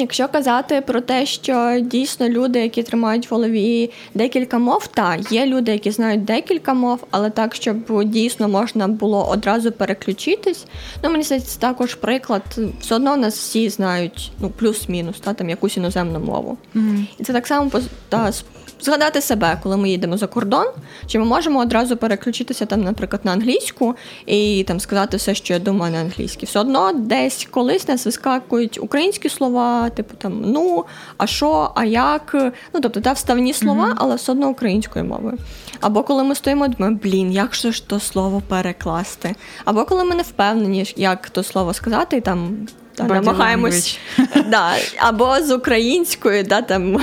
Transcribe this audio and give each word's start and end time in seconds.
Якщо 0.00 0.28
казати 0.28 0.80
про 0.80 1.00
те, 1.00 1.26
що 1.26 1.80
дійсно 1.82 2.28
люди, 2.28 2.60
які 2.60 2.82
тримають 2.82 3.30
в 3.30 3.34
голові 3.34 3.90
декілька 4.14 4.58
мов, 4.58 4.86
та 4.86 5.16
є 5.30 5.46
люди, 5.46 5.72
які 5.72 5.90
знають 5.90 6.24
декілька 6.24 6.74
мов, 6.74 7.04
але 7.10 7.30
так, 7.30 7.54
щоб 7.54 8.04
дійсно 8.04 8.48
можна 8.48 8.88
було 8.88 9.28
одразу 9.28 9.72
переключитись. 9.72 10.66
Ну, 11.02 11.10
мені 11.10 11.24
здається, 11.24 11.50
це 11.50 11.60
також 11.60 11.94
приклад. 11.94 12.42
Все 12.80 12.94
одно 12.94 13.16
нас 13.16 13.38
всі 13.38 13.68
знають 13.68 14.32
ну, 14.40 14.50
плюс-мінус, 14.50 15.20
та, 15.20 15.34
там 15.34 15.50
якусь 15.50 15.76
іноземну 15.76 16.20
мову. 16.20 16.58
Mm-hmm. 16.74 17.04
І 17.18 17.24
це 17.24 17.32
так 17.32 17.46
само 17.46 17.70
та, 18.08 18.32
згадати 18.80 19.20
себе, 19.20 19.60
коли 19.62 19.76
ми 19.76 19.90
їдемо 19.90 20.16
за 20.16 20.26
кордон, 20.26 20.66
чи 21.06 21.18
ми 21.18 21.24
можемо 21.24 21.60
одразу 21.60 21.96
переключитися 21.96 22.66
там, 22.66 22.80
наприклад, 22.80 23.20
на 23.24 23.32
англійську 23.32 23.94
і 24.26 24.64
там 24.68 24.80
сказати 24.80 25.16
все, 25.16 25.34
що 25.34 25.54
я 25.54 25.60
думаю 25.60 25.92
на 25.92 26.00
англійській. 26.00 26.46
Все 26.46 26.60
одно 26.60 26.92
десь 26.92 27.48
колись 27.50 27.88
нас 27.88 28.06
вискакують 28.06 28.78
українські 28.82 29.28
слова, 29.28 29.90
типу 29.90 30.14
там 30.18 30.42
ну, 30.46 30.84
а 31.16 31.26
що, 31.26 31.72
а 31.74 31.84
як. 31.84 32.34
Ну 32.74 32.80
тобто 32.80 33.00
та 33.00 33.12
вставні 33.12 33.52
слова, 33.52 33.86
mm-hmm. 33.86 33.96
але 33.96 34.14
все 34.14 34.32
одно 34.32 34.48
українською 34.48 35.04
мовою. 35.04 35.38
Або 35.80 36.02
коли 36.02 36.24
ми 36.24 36.34
стоїмо, 36.34 36.68
думаємо, 36.68 36.98
блін, 37.02 37.32
як 37.32 37.54
же 37.54 37.72
ж 37.72 37.88
то 37.88 38.00
слово 38.00 38.42
перекласти? 38.48 39.34
Або 39.64 39.84
коли 39.84 40.04
ми 40.04 40.14
не 40.14 40.22
впевнені, 40.22 40.92
як 40.96 41.30
то 41.30 41.42
слово 41.42 41.74
сказати, 41.74 42.16
і 42.16 42.20
там 42.20 42.66
та, 42.98 43.04
намагаємось 43.04 43.98
да, 44.46 44.72
або 44.98 45.40
з 45.40 45.50
українською, 45.50 46.44
да, 46.44 46.62
там, 46.62 47.00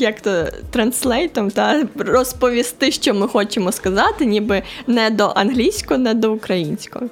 як 0.00 0.20
то 0.20 0.46
translate 0.70 1.30
ом, 1.30 1.50
та 1.50 1.84
розповісти, 1.96 2.92
що 2.92 3.14
ми 3.14 3.28
хочемо 3.28 3.72
сказати, 3.72 4.26
ніби 4.26 4.62
не 4.86 5.10
до 5.10 5.32
англійського, 5.36 5.98
не 5.98 6.14
до 6.14 6.32
українського. 6.32 7.06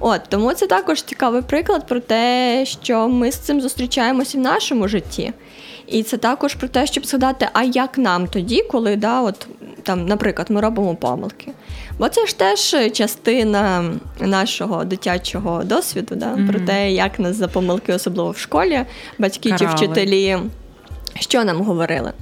От 0.00 0.20
тому 0.28 0.52
це 0.52 0.66
також 0.66 1.02
цікавий 1.02 1.42
приклад 1.42 1.86
про 1.86 2.00
те, 2.00 2.64
що 2.66 3.08
ми 3.08 3.32
з 3.32 3.36
цим 3.36 3.60
зустрічаємося 3.60 4.38
в 4.38 4.40
нашому 4.40 4.88
житті. 4.88 5.32
І 5.86 6.02
це 6.02 6.16
також 6.16 6.54
про 6.54 6.68
те, 6.68 6.86
щоб 6.86 7.06
згадати, 7.06 7.48
а 7.52 7.62
як 7.62 7.98
нам 7.98 8.26
тоді, 8.26 8.62
коли 8.62 8.96
да, 8.96 9.20
от 9.20 9.46
там, 9.82 10.06
наприклад, 10.06 10.50
ми 10.50 10.60
робимо 10.60 10.94
помилки. 10.94 11.52
Бо 11.98 12.08
це 12.08 12.26
ж 12.26 12.38
теж 12.38 12.76
частина 12.92 13.84
нашого 14.20 14.84
дитячого 14.84 15.64
досвіду, 15.64 16.14
да? 16.14 16.26
Mm-hmm. 16.26 16.50
про 16.50 16.60
те, 16.60 16.92
як 16.92 17.18
нас 17.18 17.36
за 17.36 17.48
помилки, 17.48 17.92
особливо 17.92 18.30
в 18.30 18.38
школі, 18.38 18.80
батьки 19.18 19.50
Карали. 19.50 19.78
чи 19.78 19.84
вчителі, 19.84 20.38
що 21.20 21.44
нам 21.44 21.62
говорили. 21.62 22.12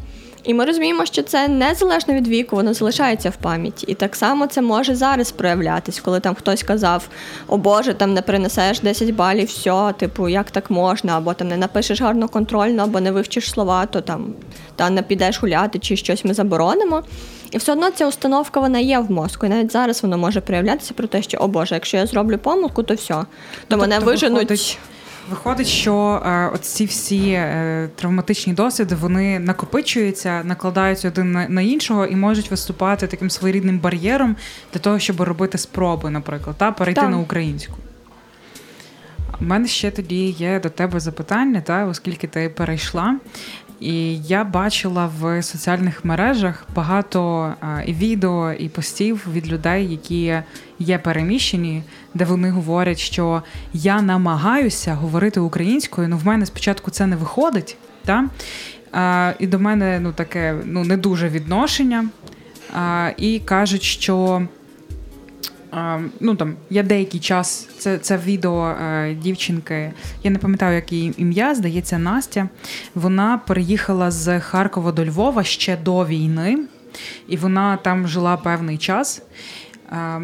І 0.45 0.55
ми 0.55 0.65
розуміємо, 0.65 1.07
що 1.07 1.23
це 1.23 1.49
незалежно 1.49 2.15
від 2.15 2.29
віку, 2.29 2.57
воно 2.57 2.75
залишається 2.75 3.31
в 3.31 3.37
пам'яті. 3.37 3.87
І 3.89 3.95
так 3.95 4.17
само 4.17 4.47
це 4.47 4.63
може 4.63 4.95
зараз 4.95 5.31
проявлятись, 5.31 6.01
коли 6.01 6.21
там 6.21 6.35
хтось 6.35 6.63
казав: 6.63 7.09
О 7.49 7.57
Боже, 7.57 7.95
там 7.95 8.15
не 8.15 8.23
принесеш 8.23 8.81
10 8.81 9.11
балів, 9.11 9.47
все, 9.47 9.95
типу, 9.99 10.29
як 10.29 10.51
так 10.51 10.71
можна, 10.71 11.17
або 11.17 11.35
там 11.35 11.49
не 11.49 11.57
напишеш 11.57 12.01
гарно 12.01 12.29
контрольно, 12.29 12.83
або 12.83 13.01
не 13.01 13.13
вивчиш 13.13 13.51
слова, 13.51 13.87
то 13.87 14.01
там 14.01 14.35
та 14.77 14.91
не 14.91 15.03
підеш 15.03 15.41
гуляти, 15.41 15.79
чи 15.79 15.97
щось 15.97 16.25
ми 16.25 16.35
заборонимо. 16.35 17.03
І 17.51 17.59
все 17.59 17.73
одно 17.73 17.91
ця 17.91 18.09
установка 18.09 18.61
вона 18.61 18.79
є 18.79 18.99
в 18.99 19.11
мозку. 19.11 19.47
І 19.47 19.49
навіть 19.49 19.73
зараз 19.73 20.03
воно 20.03 20.19
може 20.19 20.41
проявлятися 20.41 20.95
про 20.95 21.07
те, 21.07 21.23
що 21.23 21.39
о 21.39 21.49
Боже, 21.49 21.75
якщо 21.75 21.97
я 21.97 22.07
зроблю 22.07 22.39
помилку, 22.39 22.83
то 22.83 22.95
все. 22.95 23.15
То 23.15 23.27
тобто 23.69 23.83
мене 23.83 23.99
виженуть. 23.99 24.51
Виходить... 24.51 24.79
Виходить, 25.31 25.67
що 25.67 26.23
е, 26.27 26.51
от 26.55 26.65
ці 26.65 26.85
всі 26.85 27.29
е, 27.31 27.89
травматичні 27.97 28.53
досвіди 28.53 28.95
вони 28.95 29.39
накопичуються, 29.39 30.45
накладаються 30.45 31.09
один 31.09 31.33
на, 31.33 31.49
на 31.49 31.63
іншого 31.63 32.07
і 32.07 32.17
можуть 32.17 32.51
виступати 32.51 33.07
таким 33.07 33.31
своєрідним 33.31 33.79
бар'єром 33.79 34.37
для 34.73 34.81
того, 34.81 34.99
щоб 34.99 35.21
робити 35.21 35.59
спроби, 35.59 36.11
наприклад, 36.11 36.57
та 36.59 36.73
перейти 36.73 37.01
так. 37.01 37.11
на 37.11 37.19
українську. 37.19 37.75
У 39.41 39.45
мене 39.45 39.69
ще 39.69 39.91
тоді 39.91 40.31
є 40.31 40.61
до 40.61 40.71
тебе 40.71 41.01
запитання, 41.01 41.61
та, 41.61 41.87
оскільки 41.87 42.27
ти 42.27 42.49
перейшла. 42.49 43.17
І 43.85 44.19
я 44.19 44.45
бачила 44.45 45.11
в 45.21 45.43
соціальних 45.43 46.05
мережах 46.05 46.67
багато 46.75 47.53
і 47.87 47.93
відео 47.93 48.53
і 48.53 48.69
постів 48.69 49.27
від 49.33 49.53
людей, 49.53 49.91
які 49.91 50.43
є 50.79 50.99
переміщені, 50.99 51.83
де 52.15 52.25
вони 52.25 52.51
говорять, 52.51 52.99
що 52.99 53.43
я 53.73 54.03
намагаюся 54.03 54.95
говорити 54.95 55.41
українською, 55.41 56.09
ну 56.09 56.17
в 56.17 56.27
мене 56.27 56.47
спочатку 56.47 56.91
це 56.91 57.07
не 57.07 57.17
виходить. 57.17 57.77
Та? 58.05 58.25
І 59.39 59.47
до 59.47 59.59
мене 59.59 60.01
ну, 60.01 60.13
таке 60.13 60.55
ну, 60.65 60.85
не 60.85 60.97
дуже 60.97 61.29
відношення. 61.29 62.05
І 63.17 63.41
кажуть, 63.45 63.83
що 63.83 64.43
ну 66.21 66.35
там 66.35 66.57
я 66.71 66.83
деякий 66.83 67.21
час. 67.21 67.69
Це 67.79 67.99
це 67.99 68.17
відео 68.17 68.69
е, 68.69 69.15
дівчинки. 69.15 69.93
Я 70.23 70.31
не 70.31 70.39
пам'ятаю, 70.39 70.75
як 70.75 70.93
її 70.93 71.15
ім'я, 71.17 71.55
здається, 71.55 71.99
Настя. 71.99 72.49
Вона 72.95 73.41
переїхала 73.47 74.11
з 74.11 74.41
Харкова 74.41 74.93
до 74.93 75.05
Львова 75.05 75.45
ще 75.45 75.77
до 75.77 76.07
війни, 76.07 76.59
і 77.29 77.37
вона 77.37 77.77
там 77.77 78.09
жила 78.09 78.37
певний 78.37 78.79
час. 78.79 79.23
Е, 79.93 80.21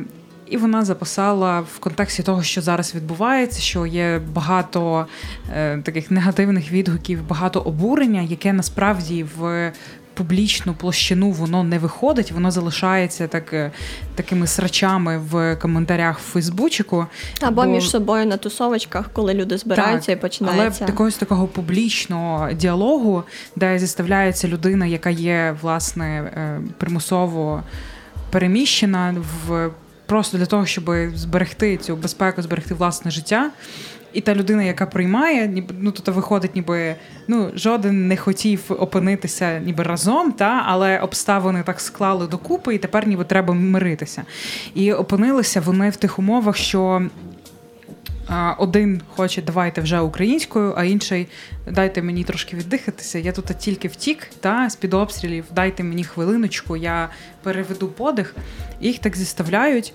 і 0.51 0.57
вона 0.57 0.85
записала 0.85 1.61
в 1.61 1.79
контексті 1.79 2.23
того, 2.23 2.43
що 2.43 2.61
зараз 2.61 2.95
відбувається, 2.95 3.61
що 3.61 3.87
є 3.87 4.21
багато 4.33 5.07
е, 5.53 5.79
таких 5.79 6.11
негативних 6.11 6.73
відгуків, 6.73 7.29
багато 7.29 7.61
обурення, 7.61 8.23
яке 8.23 8.53
насправді 8.53 9.27
в 9.39 9.73
публічну 10.21 10.75
площину 10.75 11.31
воно 11.31 11.65
не 11.65 11.79
виходить, 11.79 12.33
воно 12.33 12.51
залишається 12.51 13.29
так, 13.29 13.53
е, 13.53 13.71
такими 14.15 14.47
срачами 14.47 15.19
в 15.19 15.57
коментарях 15.57 16.19
в 16.19 16.23
Фейсбучику. 16.23 17.07
Або 17.41 17.63
бо... 17.63 17.69
між 17.69 17.91
собою 17.91 18.27
на 18.27 18.37
тусовочках, 18.37 19.11
коли 19.13 19.35
люди 19.35 19.59
збираються 19.59 20.13
так, 20.13 20.19
і 20.19 20.21
починається. 20.21 20.85
Але 20.85 20.93
якогось 20.93 21.17
такого 21.17 21.47
публічного 21.47 22.53
діалогу, 22.53 23.23
де 23.57 23.79
зіставляється 23.79 24.49
людина, 24.49 24.87
яка 24.87 25.11
є 25.11 25.57
власне 25.63 26.07
е, 26.07 26.61
примусово 26.79 27.63
переміщена 28.31 29.17
в. 29.47 29.71
Просто 30.07 30.39
для 30.39 30.47
того, 30.47 30.67
щоб 30.67 30.91
зберегти 31.15 31.77
цю 31.77 31.97
безпеку, 31.97 32.43
зберегти 32.43 32.75
власне 32.75 33.11
життя, 33.11 33.51
і 34.13 34.21
та 34.21 34.35
людина, 34.35 34.63
яка 34.63 34.87
приймає, 34.87 35.49
ніби 35.49 35.75
ну 35.81 35.91
тут 35.91 36.09
виходить, 36.09 36.55
ніби 36.55 36.95
ну 37.29 37.51
жоден 37.55 38.09
не 38.09 38.17
хотів 38.17 38.61
опинитися 38.69 39.59
ніби 39.59 39.85
разом, 39.85 40.33
та 40.33 40.63
але 40.67 40.99
обставини 40.99 41.63
так 41.63 41.81
склали 41.81 42.27
докупи, 42.27 42.75
і 42.75 42.79
тепер 42.79 43.09
ніби 43.09 43.25
треба 43.25 43.55
миритися. 43.55 44.23
І 44.75 44.93
опинилися 44.93 45.61
вони 45.61 45.91
в 45.91 45.97
тих 45.97 46.19
умовах, 46.19 46.57
що 46.57 47.03
один 48.59 49.03
хоче, 49.17 49.43
давайте 49.43 49.81
вже 49.81 50.01
українською, 50.01 50.75
а 50.77 50.85
інший 50.85 51.29
дайте 51.71 52.03
мені 52.03 52.25
трошки 52.25 52.57
віддихатися. 52.57 53.19
Я 53.19 53.33
тут 53.33 53.45
тільки 53.59 53.89
втік, 53.89 54.27
та 54.41 54.71
з 54.71 54.77
під 54.77 54.95
обстрілів, 54.95 55.45
дайте 55.55 55.83
мені 55.83 56.05
хвилиночку, 56.05 56.77
я 56.77 57.09
переведу 57.43 57.89
подих. 57.89 58.35
Їх 58.81 58.99
так 58.99 59.17
зіставляють. 59.17 59.95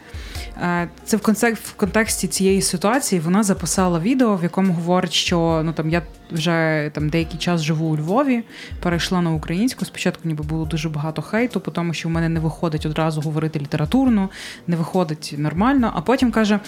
Це 1.05 1.17
в 1.17 1.73
контексті 1.75 2.27
цієї 2.27 2.61
ситуації 2.61 3.21
вона 3.21 3.43
записала 3.43 3.99
відео, 3.99 4.35
в 4.35 4.43
якому 4.43 4.73
говорить, 4.73 5.13
що 5.13 5.61
ну 5.65 5.73
там 5.73 5.89
я 5.89 6.01
вже 6.31 6.91
там 6.93 7.09
деякий 7.09 7.39
час 7.39 7.61
живу 7.61 7.85
у 7.85 7.97
Львові, 7.97 8.43
перейшла 8.79 9.21
на 9.21 9.31
українську. 9.31 9.85
Спочатку 9.85 10.21
ніби 10.27 10.43
було 10.43 10.65
дуже 10.65 10.89
багато 10.89 11.21
хейту, 11.21 11.59
тому 11.59 11.93
що 11.93 12.09
в 12.09 12.11
мене 12.11 12.29
не 12.29 12.39
виходить 12.39 12.85
одразу 12.85 13.21
говорити 13.21 13.59
літературно, 13.59 14.29
не 14.67 14.75
виходить 14.75 15.35
нормально. 15.37 15.91
А 15.95 16.01
потім 16.01 16.31
каже. 16.31 16.59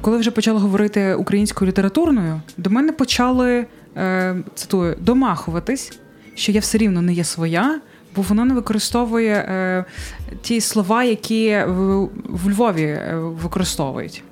Коли 0.00 0.18
вже 0.18 0.30
почала 0.30 0.60
говорити 0.60 1.14
українською 1.14 1.68
літературною, 1.68 2.40
до 2.56 2.70
мене 2.70 2.92
почали 2.92 3.66
е, 3.96 4.36
цитую 4.54 4.96
домахуватись, 5.00 5.98
що 6.34 6.52
я 6.52 6.60
все 6.60 6.78
рівно 6.78 7.02
не 7.02 7.12
є 7.12 7.24
своя, 7.24 7.80
бо 8.16 8.22
вона 8.22 8.44
не 8.44 8.54
використовує 8.54 9.34
е, 9.34 9.84
ті 10.42 10.60
слова, 10.60 11.04
які 11.04 11.58
в, 11.66 12.08
в 12.24 12.50
Львові 12.50 12.82
е, 12.82 13.14
використовують. 13.16 14.22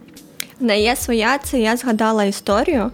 Не 0.61 0.81
є 0.81 0.97
своя, 0.97 1.39
це 1.39 1.61
я 1.61 1.77
згадала 1.77 2.25
історію. 2.25 2.91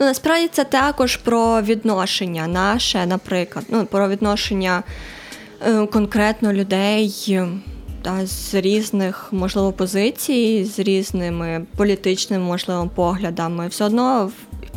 Ну 0.00 0.06
насправді 0.06 0.48
це 0.52 0.64
також 0.64 1.16
про 1.16 1.62
відношення 1.62 2.46
наше, 2.46 3.06
наприклад, 3.06 3.64
ну 3.68 3.86
про 3.86 4.08
відношення 4.08 4.82
е, 5.66 5.86
конкретно 5.86 6.52
людей 6.52 7.38
та, 8.02 8.26
з 8.26 8.54
різних, 8.54 9.28
можливо, 9.32 9.72
позицій, 9.72 10.64
з 10.64 10.78
різними 10.78 11.66
політичними, 11.76 12.44
можливо, 12.44 12.90
поглядами. 12.94 13.68
Все 13.68 13.84
одно 13.84 14.30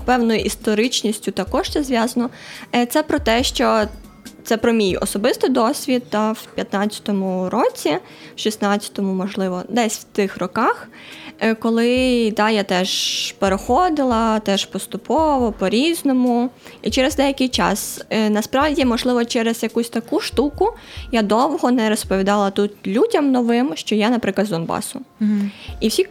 певною 0.06 0.40
історичністю 0.40 1.32
також 1.32 1.70
це 1.70 1.84
зв'язано. 1.84 2.30
Е, 2.76 2.86
це 2.86 3.04
про 3.04 3.20
те, 3.20 3.44
що 3.44 3.86
це 4.44 4.58
про 4.58 4.74
мій 4.74 4.98
особистий 4.98 5.50
досвід 5.50 6.04
та 6.10 6.32
в 6.32 6.48
15-му 6.58 7.50
році, 7.50 7.98
в 8.36 8.40
16-му, 8.40 9.14
можливо, 9.14 9.64
десь 9.70 9.98
в 9.98 10.04
тих 10.04 10.38
роках, 10.38 10.88
коли 11.60 12.34
да, 12.38 12.50
я 12.50 12.64
теж 12.64 13.32
переходила, 13.32 14.40
теж 14.40 14.66
поступово, 14.66 15.52
по-різному. 15.52 16.50
І 16.82 16.90
через 16.90 17.16
деякий 17.16 17.48
час, 17.48 18.06
е, 18.10 18.30
насправді, 18.30 18.86
можливо, 18.86 19.26
через 19.26 19.64
якусь 19.64 19.90
таку 19.90 20.20
штуку 20.22 20.74
я 21.12 21.22
довго 21.22 21.72
не 21.72 21.90
розповідала 21.90 22.50
тут 22.52 22.72
людям 22.88 23.32
новим, 23.32 23.72
що 23.76 23.96
я, 23.96 24.10
наприклад, 24.10 24.48
з 24.48 24.50
Донбасу. 24.50 25.02
Угу. 25.22 25.30
І 25.80 25.88
всі 25.88 26.08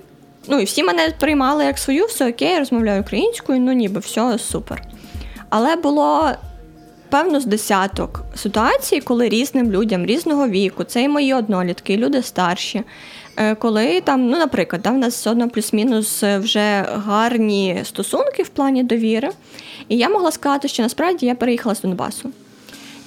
ну, 0.48 0.60
і 0.60 0.64
всі 0.64 0.82
мене 0.82 1.12
приймали 1.20 1.64
як 1.64 1.78
свою, 1.78 2.06
все 2.06 2.30
окей, 2.30 2.48
я 2.48 2.58
розмовляю 2.58 3.00
українською, 3.00 3.60
ну 3.60 3.72
ніби 3.72 4.00
все 4.00 4.38
супер. 4.38 4.82
Але 5.48 5.76
було 5.76 6.30
певно 7.10 7.40
з 7.40 7.44
десяток 7.44 8.24
ситуацій, 8.34 9.00
коли 9.00 9.28
різним 9.28 9.72
людям 9.72 10.06
різного 10.06 10.48
віку, 10.48 10.84
це 10.84 11.02
і 11.02 11.08
мої 11.08 11.34
однолітки, 11.34 11.92
і 11.92 11.96
люди 11.96 12.22
старші. 12.22 12.82
Е, 13.36 13.54
коли 13.54 14.00
там, 14.00 14.26
ну, 14.26 14.38
наприклад, 14.38 14.82
да, 14.82 14.90
в 14.90 14.98
нас 14.98 15.14
все 15.14 15.30
одно 15.30 15.48
плюс-мінус 15.48 16.22
вже 16.22 16.86
гарні 17.06 17.80
стосунки 17.84 18.42
в 18.42 18.48
плані 18.48 18.82
довіри, 18.82 19.30
і 19.88 19.96
я 19.96 20.08
могла 20.08 20.30
сказати, 20.30 20.68
що 20.68 20.82
насправді 20.82 21.26
я 21.26 21.34
переїхала 21.34 21.74
з 21.74 21.80
Донбасу. 21.80 22.30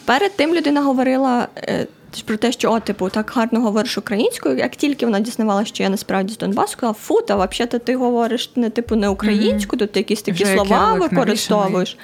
Перед 0.06 0.35
тим 0.35 0.56
людина 0.56 0.81
говорила 0.81 1.47
е, 1.57 1.88
про 2.25 2.38
те, 2.38 2.51
що 2.51 2.71
о, 2.71 2.79
типу, 2.79 3.09
так 3.09 3.31
гарно 3.35 3.62
говориш 3.62 3.97
українською. 3.97 4.57
Як 4.57 4.75
тільки 4.75 5.06
вона 5.06 5.19
дізнавалася, 5.19 5.68
що 5.68 5.83
я 5.83 5.89
насправді 5.89 6.33
з 6.33 6.38
Донбасу, 6.38 6.71
сказала, 6.71 6.94
фу, 6.94 7.21
та 7.21 7.35
взагалі 7.35 7.80
ти 7.80 7.95
говориш 7.95 8.51
не 8.56 8.69
типу 8.69 8.95
не 8.95 9.09
українську, 9.09 9.75
mm-hmm. 9.75 9.80
тут 9.80 9.91
ти 9.91 10.00
якісь 10.00 10.21
такі 10.21 10.44
Вже 10.44 10.53
слова 10.53 10.94
використовуєш 10.94 11.97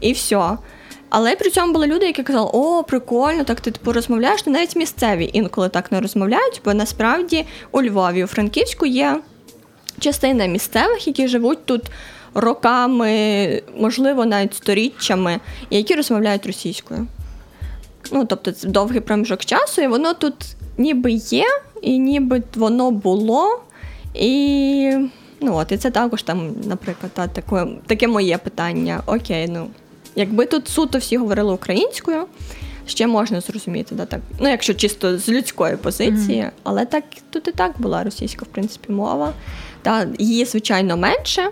і 0.00 0.12
все. 0.12 0.56
Але 1.10 1.36
при 1.36 1.50
цьому 1.50 1.72
були 1.72 1.86
люди, 1.86 2.06
які 2.06 2.22
казали, 2.22 2.50
о, 2.52 2.82
прикольно, 2.82 3.44
так 3.44 3.60
ти 3.60 3.70
типу 3.70 3.92
розмовляєш, 3.92 4.46
ну 4.46 4.52
навіть 4.52 4.76
місцеві 4.76 5.30
інколи 5.32 5.68
так 5.68 5.92
не 5.92 6.00
розмовляють, 6.00 6.60
бо 6.64 6.74
насправді 6.74 7.46
у 7.72 7.82
Львові, 7.82 8.24
у 8.24 8.26
Франківську 8.26 8.86
є 8.86 9.20
частина 10.00 10.46
місцевих, 10.46 11.06
які 11.06 11.28
живуть 11.28 11.64
тут 11.64 11.82
роками, 12.34 13.62
можливо, 13.76 14.26
навіть 14.26 14.54
сторіччями, 14.54 15.40
які 15.70 15.94
розмовляють 15.94 16.46
російською. 16.46 17.06
Ну, 18.12 18.24
тобто, 18.24 18.52
це 18.52 18.68
довгий 18.68 19.00
проміжок 19.00 19.44
часу, 19.44 19.82
і 19.82 19.86
воно 19.86 20.14
тут 20.14 20.34
ніби 20.78 21.12
є, 21.12 21.46
і 21.82 21.98
ніби 21.98 22.42
воно 22.54 22.90
було. 22.90 23.60
І 24.14 24.92
ну 25.40 25.56
от, 25.56 25.72
і 25.72 25.76
це 25.76 25.90
також 25.90 26.22
там, 26.22 26.50
наприклад, 26.64 27.12
та, 27.14 27.26
таке, 27.26 27.66
таке 27.86 28.08
моє 28.08 28.38
питання. 28.38 29.02
Окей, 29.06 29.48
ну 29.48 29.66
якби 30.16 30.46
тут 30.46 30.68
суто 30.68 30.98
всі 30.98 31.16
говорили 31.16 31.52
українською, 31.52 32.26
ще 32.86 33.06
можна 33.06 33.40
зрозуміти, 33.40 33.94
да, 33.94 34.04
так. 34.04 34.20
Ну, 34.40 34.48
якщо 34.48 34.74
чисто 34.74 35.18
з 35.18 35.28
людської 35.28 35.76
позиції, 35.76 36.42
mm-hmm. 36.42 36.50
але 36.62 36.84
так 36.84 37.04
тут 37.30 37.48
і 37.48 37.52
так 37.52 37.72
була 37.78 38.04
російська, 38.04 38.44
в 38.44 38.48
принципі, 38.48 38.92
мова. 38.92 39.32
Та, 39.82 40.06
Її, 40.18 40.44
звичайно, 40.44 40.96
менше, 40.96 41.48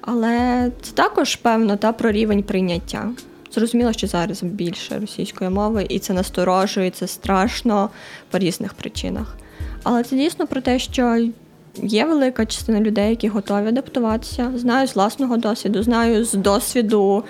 але 0.00 0.70
це 0.82 0.92
також 0.92 1.36
певно 1.36 1.76
та, 1.76 1.92
про 1.92 2.12
рівень 2.12 2.42
прийняття. 2.42 3.10
Зрозуміло, 3.52 3.92
що 3.92 4.06
зараз 4.06 4.42
більше 4.42 4.98
російської 4.98 5.50
мови, 5.50 5.86
і 5.88 5.98
це 5.98 6.12
насторожує, 6.12 6.90
це 6.90 7.06
страшно 7.06 7.90
по 8.30 8.38
різних 8.38 8.74
причинах. 8.74 9.36
Але 9.82 10.02
це 10.02 10.16
дійсно 10.16 10.46
про 10.46 10.60
те, 10.60 10.78
що 10.78 11.28
є 11.76 12.04
велика 12.04 12.46
частина 12.46 12.80
людей, 12.80 13.10
які 13.10 13.28
готові 13.28 13.66
адаптуватися. 13.66 14.52
Знаю 14.56 14.88
з 14.88 14.94
власного 14.94 15.36
досвіду, 15.36 15.82
знаю 15.82 16.24
з 16.24 16.34
досвіду 16.34 17.24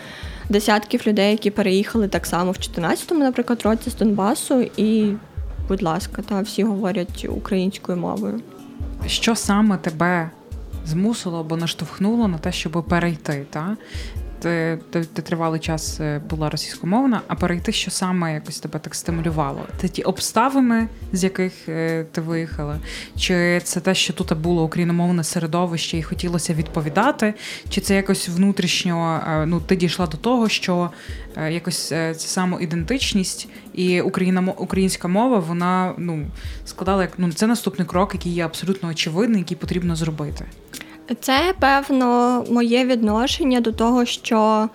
десятків 0.51 1.03
людей, 1.07 1.31
які 1.31 1.51
переїхали 1.51 2.09
так 2.09 2.27
само 2.27 2.51
в 2.53 2.55
14-му, 2.55 3.19
наприклад, 3.21 3.63
році 3.65 3.91
з 3.91 3.95
Донбасу, 3.95 4.61
і, 4.77 5.13
будь 5.69 5.83
ласка, 5.83 6.23
та 6.29 6.41
всі 6.41 6.65
говорять 6.65 7.27
українською 7.29 7.99
мовою. 7.99 8.41
Що 9.07 9.37
саме 9.37 9.77
тебе 9.77 10.31
змусило 10.87 11.41
або 11.41 11.57
наштовхнуло 11.57 12.29
на 12.29 12.39
те, 12.39 12.53
щоб 12.53 12.85
перейти? 12.89 13.47
Та? 13.51 13.77
Тривалий 15.23 15.61
час 15.61 16.01
е, 16.01 16.23
була 16.31 16.51
російськомовна, 16.51 17.21
а 17.29 17.35
перейти, 17.35 17.73
що 17.73 17.91
саме 17.91 18.35
якось 18.35 18.61
тебе 18.61 18.79
так 18.79 18.95
стимулювало? 18.95 19.67
Це 19.79 19.89
ті 19.89 20.03
обставини, 20.03 20.89
з 21.13 21.25
яких 21.25 21.69
е, 21.69 22.05
ти 22.13 22.21
виїхала? 22.21 22.79
Чи 23.19 23.61
це 23.65 23.81
те, 23.81 23.95
що 23.95 24.13
тут 24.13 24.39
було 24.39 24.65
україномовне 24.65 25.25
середовище 25.25 25.99
і 25.99 26.03
хотілося 26.03 26.55
відповідати? 26.55 27.35
Чи 27.69 27.81
це 27.81 27.97
якось 27.97 28.29
внутрішньо 28.29 29.21
е, 29.29 29.47
ну, 29.47 29.61
ти 29.61 29.77
дійшла 29.77 30.07
до 30.07 30.17
того, 30.17 30.49
що 30.49 30.91
якось 31.51 31.89
ця 31.89 32.15
самоідентичність 32.15 33.49
і 33.75 34.01
українська 34.01 35.09
мова 35.09 35.39
вона 35.39 35.95
ну, 35.99 36.27
складала 36.65 37.03
як 37.03 37.13
ну, 37.19 37.33
це 37.33 37.47
наступний 37.47 37.89
крок, 37.89 38.15
який 38.15 38.33
є 38.33 38.45
абсолютно 38.45 38.89
очевидний, 38.89 39.39
який 39.39 39.57
потрібно 39.57 39.97
зробити? 39.97 40.45
Це 41.21 41.55
певно 41.61 42.45
моє 42.51 42.85
відношення 42.85 43.61
до 43.61 43.73
того, 43.73 44.05
що 44.05 44.69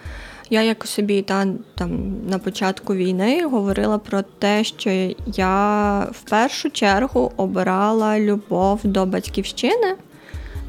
я 0.50 0.62
як 0.62 0.88
собі 0.88 1.22
та, 1.22 1.48
там 1.76 2.14
на 2.30 2.40
початку 2.40 2.96
війни 2.96 3.46
говорила 3.46 3.98
про 3.98 4.22
те, 4.22 4.64
що 4.64 4.90
я 5.36 6.00
в 6.12 6.22
першу 6.30 6.70
чергу 6.70 7.32
обирала 7.38 8.20
любов 8.20 8.80
до 8.84 9.06
батьківщини. 9.06 9.96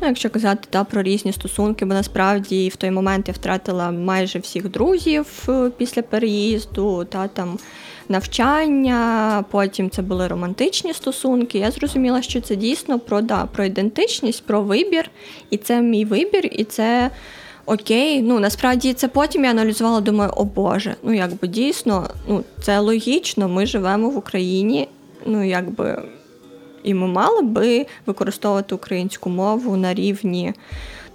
Ну, 0.00 0.08
Якщо 0.08 0.30
казати 0.30 0.68
та, 0.70 0.84
про 0.84 1.02
різні 1.02 1.32
стосунки, 1.32 1.84
бо 1.84 1.94
насправді 1.94 2.68
в 2.68 2.76
той 2.76 2.90
момент 2.90 3.28
я 3.28 3.34
втратила 3.34 3.90
майже 3.90 4.38
всіх 4.38 4.70
друзів 4.70 5.26
е, 5.48 5.70
після 5.76 6.02
переїзду, 6.02 7.04
та 7.04 7.28
там 7.28 7.58
навчання, 8.10 9.44
потім 9.50 9.90
це 9.90 10.02
були 10.02 10.28
романтичні 10.28 10.94
стосунки. 10.94 11.58
Я 11.58 11.70
зрозуміла, 11.70 12.22
що 12.22 12.40
це 12.40 12.56
дійсно 12.56 12.98
про 12.98 13.20
да, 13.20 13.46
про 13.46 13.64
ідентичність, 13.64 14.46
про 14.46 14.62
вибір, 14.62 15.10
і 15.50 15.56
це 15.56 15.80
мій 15.80 16.04
вибір, 16.04 16.48
і 16.52 16.64
це. 16.64 17.10
Окей, 17.68 18.22
ну 18.22 18.40
насправді 18.40 18.92
це 18.92 19.08
потім 19.08 19.44
я 19.44 19.50
аналізувала, 19.50 20.00
думаю, 20.00 20.30
о 20.36 20.44
Боже, 20.44 20.96
ну 21.02 21.14
якби 21.14 21.48
дійсно, 21.48 22.10
ну 22.28 22.44
це 22.62 22.78
логічно, 22.78 23.48
ми 23.48 23.66
живемо 23.66 24.10
в 24.10 24.16
Україні, 24.16 24.88
ну 25.26 25.44
якби 25.44 26.02
і 26.86 26.94
ми 26.94 27.06
мали 27.06 27.42
би 27.42 27.86
використовувати 28.06 28.74
українську 28.74 29.30
мову 29.30 29.76
на 29.76 29.94
рівні 29.94 30.54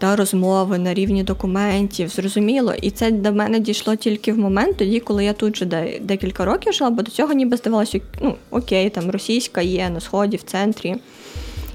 та 0.01 0.15
розмови, 0.15 0.77
на 0.77 0.93
рівні 0.93 1.23
документів. 1.23 2.09
Зрозуміло. 2.09 2.73
І 2.81 2.91
це 2.91 3.11
до 3.11 3.31
мене 3.31 3.59
дійшло 3.59 3.95
тільки 3.95 4.33
в 4.33 4.37
момент, 4.37 4.77
тоді, 4.77 4.99
коли 4.99 5.25
я 5.25 5.33
тут 5.33 5.55
вже 5.55 5.65
декілька 6.01 6.45
років 6.45 6.73
жила, 6.73 6.89
бо 6.89 7.01
до 7.01 7.11
цього 7.11 7.33
ніби 7.33 7.57
здавалося, 7.57 7.99
ну 8.21 8.35
окей, 8.51 8.89
там 8.89 9.11
російська 9.11 9.61
є 9.61 9.89
на 9.89 9.99
сході, 9.99 10.37
в 10.37 10.43
центрі, 10.43 10.95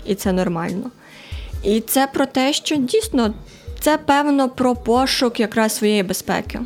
і 0.06 0.14
це 0.14 0.32
нормально. 0.32 0.90
І 1.64 1.80
це 1.80 2.06
про 2.06 2.26
те, 2.26 2.52
що 2.52 2.76
дійсно 2.76 3.34
це 3.80 3.98
певно 3.98 4.48
про 4.48 4.74
пошук 4.74 5.40
якраз 5.40 5.76
своєї 5.76 6.02
безпеки. 6.02 6.60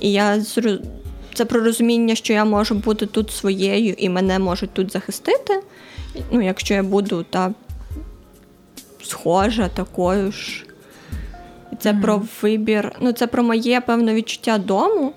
І 0.00 0.12
я 0.12 0.40
це 1.34 1.44
про 1.44 1.60
розуміння, 1.60 2.14
що 2.14 2.32
я 2.32 2.44
можу 2.44 2.74
бути 2.74 3.06
тут 3.06 3.30
своєю 3.30 3.94
і 3.98 4.08
мене 4.08 4.38
можуть 4.38 4.70
тут 4.74 4.92
захистити 4.92 5.62
ну, 6.30 6.42
якщо 6.42 6.74
я 6.74 6.82
буду 6.82 7.24
та 7.30 7.54
схожа 9.02 9.68
такою 9.68 10.32
ж. 10.32 10.64
Це 11.82 11.92
mm-hmm. 11.92 12.00
про 12.00 12.22
вибір, 12.42 12.92
ну 13.00 13.12
це 13.12 13.26
про 13.26 13.42
моє 13.42 13.80
певне 13.80 14.14
відчуття 14.14 14.58
дому, 14.58 15.12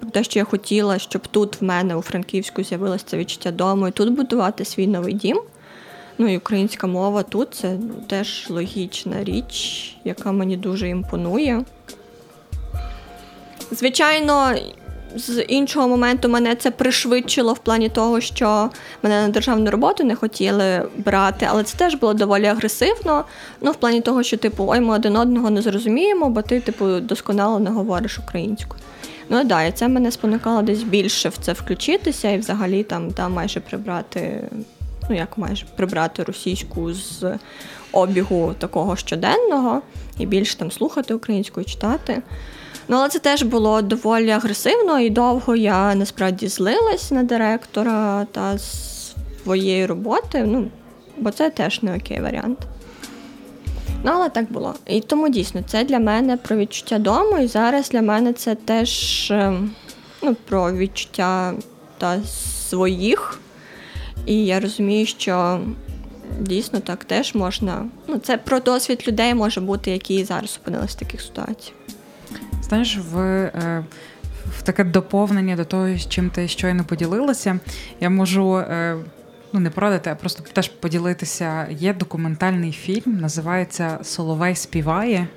про 0.00 0.10
те, 0.10 0.24
що 0.24 0.38
я 0.38 0.44
хотіла, 0.44 0.98
щоб 0.98 1.28
тут 1.28 1.60
в 1.60 1.64
мене 1.64 1.96
у 1.96 2.02
Франківську 2.02 2.62
з'явилося 2.62 3.04
це 3.06 3.16
відчуття 3.16 3.50
дому 3.50 3.88
і 3.88 3.90
тут 3.90 4.12
будувати 4.12 4.64
свій 4.64 4.86
новий 4.86 5.14
дім. 5.14 5.40
Ну 6.18 6.28
і 6.28 6.36
українська 6.36 6.86
мова 6.86 7.22
тут 7.22 7.54
це 7.54 7.78
теж 8.06 8.46
логічна 8.50 9.24
річ, 9.24 9.96
яка 10.04 10.32
мені 10.32 10.56
дуже 10.56 10.88
імпонує. 10.88 11.64
Звичайно, 13.70 14.54
з 15.16 15.42
іншого 15.42 15.88
моменту 15.88 16.28
мене 16.28 16.54
це 16.54 16.70
пришвидшило 16.70 17.52
в 17.52 17.58
плані 17.58 17.88
того, 17.88 18.20
що 18.20 18.70
мене 19.02 19.22
на 19.22 19.28
державну 19.28 19.70
роботу 19.70 20.04
не 20.04 20.14
хотіли 20.14 20.88
брати, 20.96 21.48
але 21.50 21.64
це 21.64 21.78
теж 21.78 21.94
було 21.94 22.14
доволі 22.14 22.46
агресивно. 22.46 23.24
Ну, 23.60 23.70
в 23.70 23.76
плані 23.76 24.00
того, 24.00 24.22
що 24.22 24.36
типу, 24.36 24.64
ой, 24.68 24.80
ми 24.80 24.94
один 24.94 25.16
одного 25.16 25.50
не 25.50 25.62
зрозуміємо, 25.62 26.30
бо 26.30 26.42
ти, 26.42 26.60
типу, 26.60 27.00
досконало 27.00 27.58
не 27.58 27.70
говориш 27.70 28.18
українською. 28.18 28.80
Ну 29.28 29.44
да, 29.44 29.64
і 29.64 29.72
це 29.72 29.88
мене 29.88 30.10
спонукало 30.10 30.62
десь 30.62 30.82
більше 30.82 31.28
в 31.28 31.36
це 31.36 31.52
включитися 31.52 32.30
і 32.30 32.38
взагалі 32.38 32.82
там 32.82 33.12
та 33.12 33.28
майже 33.28 33.60
прибрати, 33.60 34.48
ну 35.10 35.16
як 35.16 35.38
майже 35.38 35.66
прибрати 35.76 36.22
російську 36.22 36.92
з 36.92 37.38
обігу 37.92 38.54
такого 38.58 38.96
щоденного 38.96 39.82
і 40.18 40.26
більше 40.26 40.58
там 40.58 40.70
слухати 40.70 41.14
українською, 41.14 41.66
читати. 41.66 42.22
Ну, 42.88 42.96
але 42.96 43.08
це 43.08 43.18
теж 43.18 43.42
було 43.42 43.82
доволі 43.82 44.30
агресивно 44.30 45.00
і 45.00 45.10
довго 45.10 45.56
я 45.56 45.94
насправді 45.94 46.48
злилась 46.48 47.10
на 47.10 47.22
директора 47.22 48.26
та 48.32 48.58
своєї 49.44 49.86
роботи. 49.86 50.44
Ну, 50.46 50.68
бо 51.16 51.30
це 51.30 51.50
теж 51.50 51.82
не 51.82 51.96
окей 51.96 52.20
варіант. 52.20 52.58
Ну, 54.04 54.10
але 54.14 54.28
так 54.28 54.52
було. 54.52 54.74
І 54.86 55.00
тому 55.00 55.28
дійсно 55.28 55.62
це 55.66 55.84
для 55.84 55.98
мене 55.98 56.36
про 56.36 56.56
відчуття 56.56 56.98
дому, 56.98 57.38
і 57.38 57.46
зараз 57.46 57.90
для 57.90 58.02
мене 58.02 58.32
це 58.32 58.54
теж 58.54 59.30
ем, 59.30 59.70
ну, 60.22 60.36
про 60.48 60.72
відчуття 60.72 61.54
та 61.98 62.22
своїх. 62.68 63.40
І 64.26 64.46
я 64.46 64.60
розумію, 64.60 65.06
що 65.06 65.60
дійсно 66.40 66.80
так 66.80 67.04
теж 67.04 67.34
можна. 67.34 67.86
Ну, 68.06 68.18
це 68.18 68.36
про 68.36 68.60
досвід 68.60 69.04
людей 69.08 69.34
може 69.34 69.60
бути, 69.60 69.90
які 69.90 70.24
зараз 70.24 70.58
опинилися 70.62 70.96
в 70.96 70.98
таких 70.98 71.20
ситуаціях. 71.20 71.74
Знаєш, 72.68 72.98
в 73.12 73.18
е, 73.18 73.84
в 74.58 74.62
таке 74.62 74.84
доповнення 74.84 75.56
до 75.56 75.64
того, 75.64 75.96
з 75.96 76.08
чим 76.08 76.30
ти 76.30 76.48
щойно 76.48 76.84
поділилася, 76.84 77.58
я 78.00 78.10
можу 78.10 78.56
е, 78.56 78.96
ну 79.52 79.60
не 79.60 79.70
порадити, 79.70 80.10
а 80.10 80.14
просто 80.14 80.42
теж 80.52 80.68
поділитися. 80.68 81.66
Є 81.70 81.94
документальний 81.94 82.72
фільм, 82.72 83.18
називається 83.20 83.98
Соловей 84.02 84.54
співає. 84.54 85.28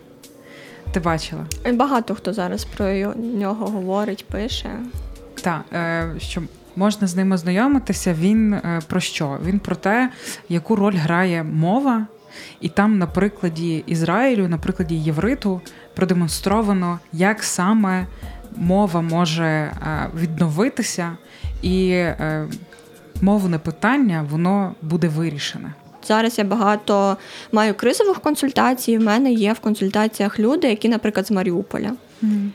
Ти 0.92 1.00
бачила? 1.00 1.46
Багато 1.74 2.16
хто 2.16 2.34
зараз 2.34 2.66
про 2.66 2.94
нього 3.16 3.66
говорить, 3.66 4.26
пише. 4.28 4.70
Так, 5.42 5.62
е, 5.74 6.12
що 6.18 6.42
можна 6.76 7.08
з 7.08 7.16
ним 7.16 7.32
ознайомитися. 7.32 8.14
Він 8.14 8.54
е, 8.54 8.82
про 8.88 9.00
що? 9.00 9.38
Він 9.46 9.60
про 9.60 9.76
те, 9.76 10.12
яку 10.50 10.76
роль 10.76 10.96
грає 10.96 11.44
мова, 11.44 12.08
і 12.62 12.70
там, 12.70 12.98
на 12.98 13.08
прикладі 13.08 13.84
Ізраїлю, 13.88 14.48
на 14.48 14.58
прикладі 14.58 14.96
Євриту, 14.96 15.62
продемонстровано, 15.96 17.00
як 17.14 17.44
саме 17.44 18.08
мова 18.56 19.02
може 19.02 19.46
е, 19.46 19.72
відновитися, 20.16 21.18
і 21.62 22.06
мовне 23.22 23.60
питання 23.60 24.26
воно 24.30 24.76
буде 24.82 25.08
вирішене. 25.08 25.74
Зараз 26.08 26.38
я 26.38 26.44
багато 26.44 27.18
маю 27.52 27.74
кризових 27.74 28.20
консультацій. 28.20 28.98
В 28.98 29.02
мене 29.04 29.32
є 29.32 29.54
в 29.54 29.60
консультаціях 29.60 30.40
люди, 30.40 30.68
які, 30.68 30.90
наприклад, 30.90 31.28
з 31.28 31.32
Маріуполя. 31.32 31.92
Mm. 32.24 32.50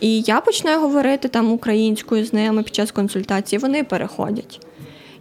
І 0.00 0.20
я 0.20 0.40
починаю 0.40 0.80
говорити 0.80 1.28
там 1.28 1.52
українською 1.52 2.24
з 2.24 2.32
ними 2.32 2.62
під 2.62 2.74
час 2.74 2.90
консультації, 2.90 3.58
вони 3.58 3.84
переходять. 3.84 4.66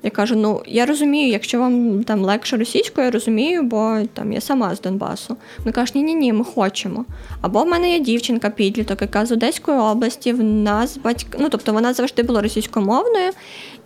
Я 0.08 0.12
кажу: 0.12 0.36
ну 0.36 0.62
я 0.66 0.86
розумію, 0.86 1.30
якщо 1.30 1.60
вам 1.60 2.04
там 2.04 2.22
легше 2.22 2.58
російською, 2.58 3.06
я 3.06 3.12
розумію, 3.12 3.64
бо 3.64 4.00
там 4.14 4.32
я 4.32 4.42
сама 4.42 4.76
з 4.76 4.82
Донбасу. 4.82 5.38
Вони 5.60 5.72
кажуть, 5.72 5.96
ні, 5.96 6.04
ні, 6.04 6.16
ні, 6.16 6.34
ми 6.34 6.44
хочемо. 6.44 7.06
Або 7.42 7.64
в 7.64 7.68
мене 7.68 7.92
є 7.92 8.00
дівчинка 8.00 8.50
підліток, 8.50 9.02
яка 9.02 9.26
з 9.26 9.32
Одеської 9.32 9.78
області, 9.78 10.34
в 10.34 10.44
нас 10.44 10.98
батька, 10.98 11.38
ну 11.42 11.50
тобто 11.50 11.74
вона 11.74 11.94
завжди 11.94 12.24
була 12.24 12.42
російськомовною, 12.42 13.32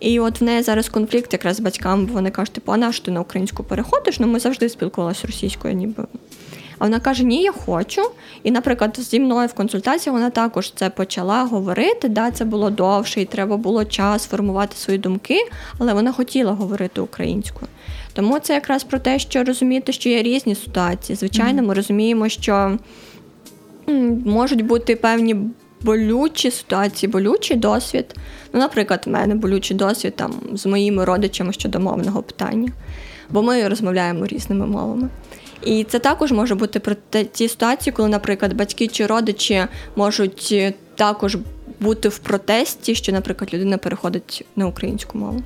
і 0.00 0.20
от 0.20 0.40
в 0.40 0.44
неї 0.44 0.62
зараз 0.62 0.88
конфлікт 0.88 1.32
якраз 1.32 1.56
з 1.56 1.60
батьками, 1.60 2.04
бо 2.04 2.12
вони 2.12 2.30
кажуть, 2.30 2.54
типу, 2.54 2.72
а 2.72 2.76
на 2.76 2.92
що 2.92 3.04
ти 3.04 3.10
на 3.10 3.20
українську 3.20 3.64
переходиш? 3.64 4.20
Ну 4.20 4.26
ми 4.26 4.38
завжди 4.38 4.68
спілкувалися 4.68 5.26
російською, 5.26 5.74
ніби. 5.74 6.04
А 6.82 6.84
вона 6.84 7.00
каже: 7.00 7.24
Ні, 7.24 7.42
я 7.42 7.52
хочу. 7.52 8.02
І, 8.42 8.50
наприклад, 8.50 8.98
зі 9.00 9.20
мною 9.20 9.48
в 9.48 9.52
консультації 9.52 10.12
вона 10.12 10.30
також 10.30 10.72
це 10.72 10.90
почала 10.90 11.44
говорити. 11.44 12.08
Да, 12.08 12.30
Це 12.30 12.44
було 12.44 12.70
довше, 12.70 13.20
і 13.20 13.24
треба 13.24 13.56
було 13.56 13.84
час 13.84 14.26
формувати 14.26 14.76
свої 14.76 14.98
думки, 14.98 15.38
але 15.78 15.94
вона 15.94 16.12
хотіла 16.12 16.52
говорити 16.52 17.00
українською. 17.00 17.68
Тому 18.12 18.38
це 18.38 18.54
якраз 18.54 18.84
про 18.84 18.98
те, 18.98 19.18
що 19.18 19.44
розуміти, 19.44 19.92
що 19.92 20.08
є 20.08 20.22
різні 20.22 20.54
ситуації. 20.54 21.16
Звичайно, 21.16 21.62
ми 21.62 21.74
розуміємо, 21.74 22.28
що 22.28 22.78
можуть 24.24 24.66
бути 24.66 24.96
певні. 24.96 25.36
Болючі 25.84 26.50
ситуації, 26.50 27.10
болючий 27.12 27.56
досвід. 27.56 28.14
Ну, 28.52 28.60
наприклад, 28.60 29.02
в 29.06 29.10
мене 29.10 29.34
болючий 29.34 29.76
досвід 29.76 30.16
там 30.16 30.32
з 30.52 30.66
моїми 30.66 31.04
родичами 31.04 31.52
щодо 31.52 31.80
мовного 31.80 32.22
питання, 32.22 32.72
бо 33.30 33.42
ми 33.42 33.68
розмовляємо 33.68 34.26
різними 34.26 34.66
мовами. 34.66 35.08
І 35.64 35.84
це 35.84 35.98
також 35.98 36.32
може 36.32 36.54
бути 36.54 36.80
про 36.80 36.94
ті 37.32 37.48
ситуації, 37.48 37.92
коли, 37.92 38.08
наприклад, 38.08 38.52
батьки 38.52 38.88
чи 38.88 39.06
родичі 39.06 39.66
можуть 39.96 40.48
е, 40.52 40.72
також 40.94 41.36
бути 41.80 42.08
в 42.08 42.18
протесті, 42.18 42.94
що, 42.94 43.12
наприклад, 43.12 43.54
людина 43.54 43.78
переходить 43.78 44.44
на 44.56 44.66
українську 44.66 45.18
мову. 45.18 45.42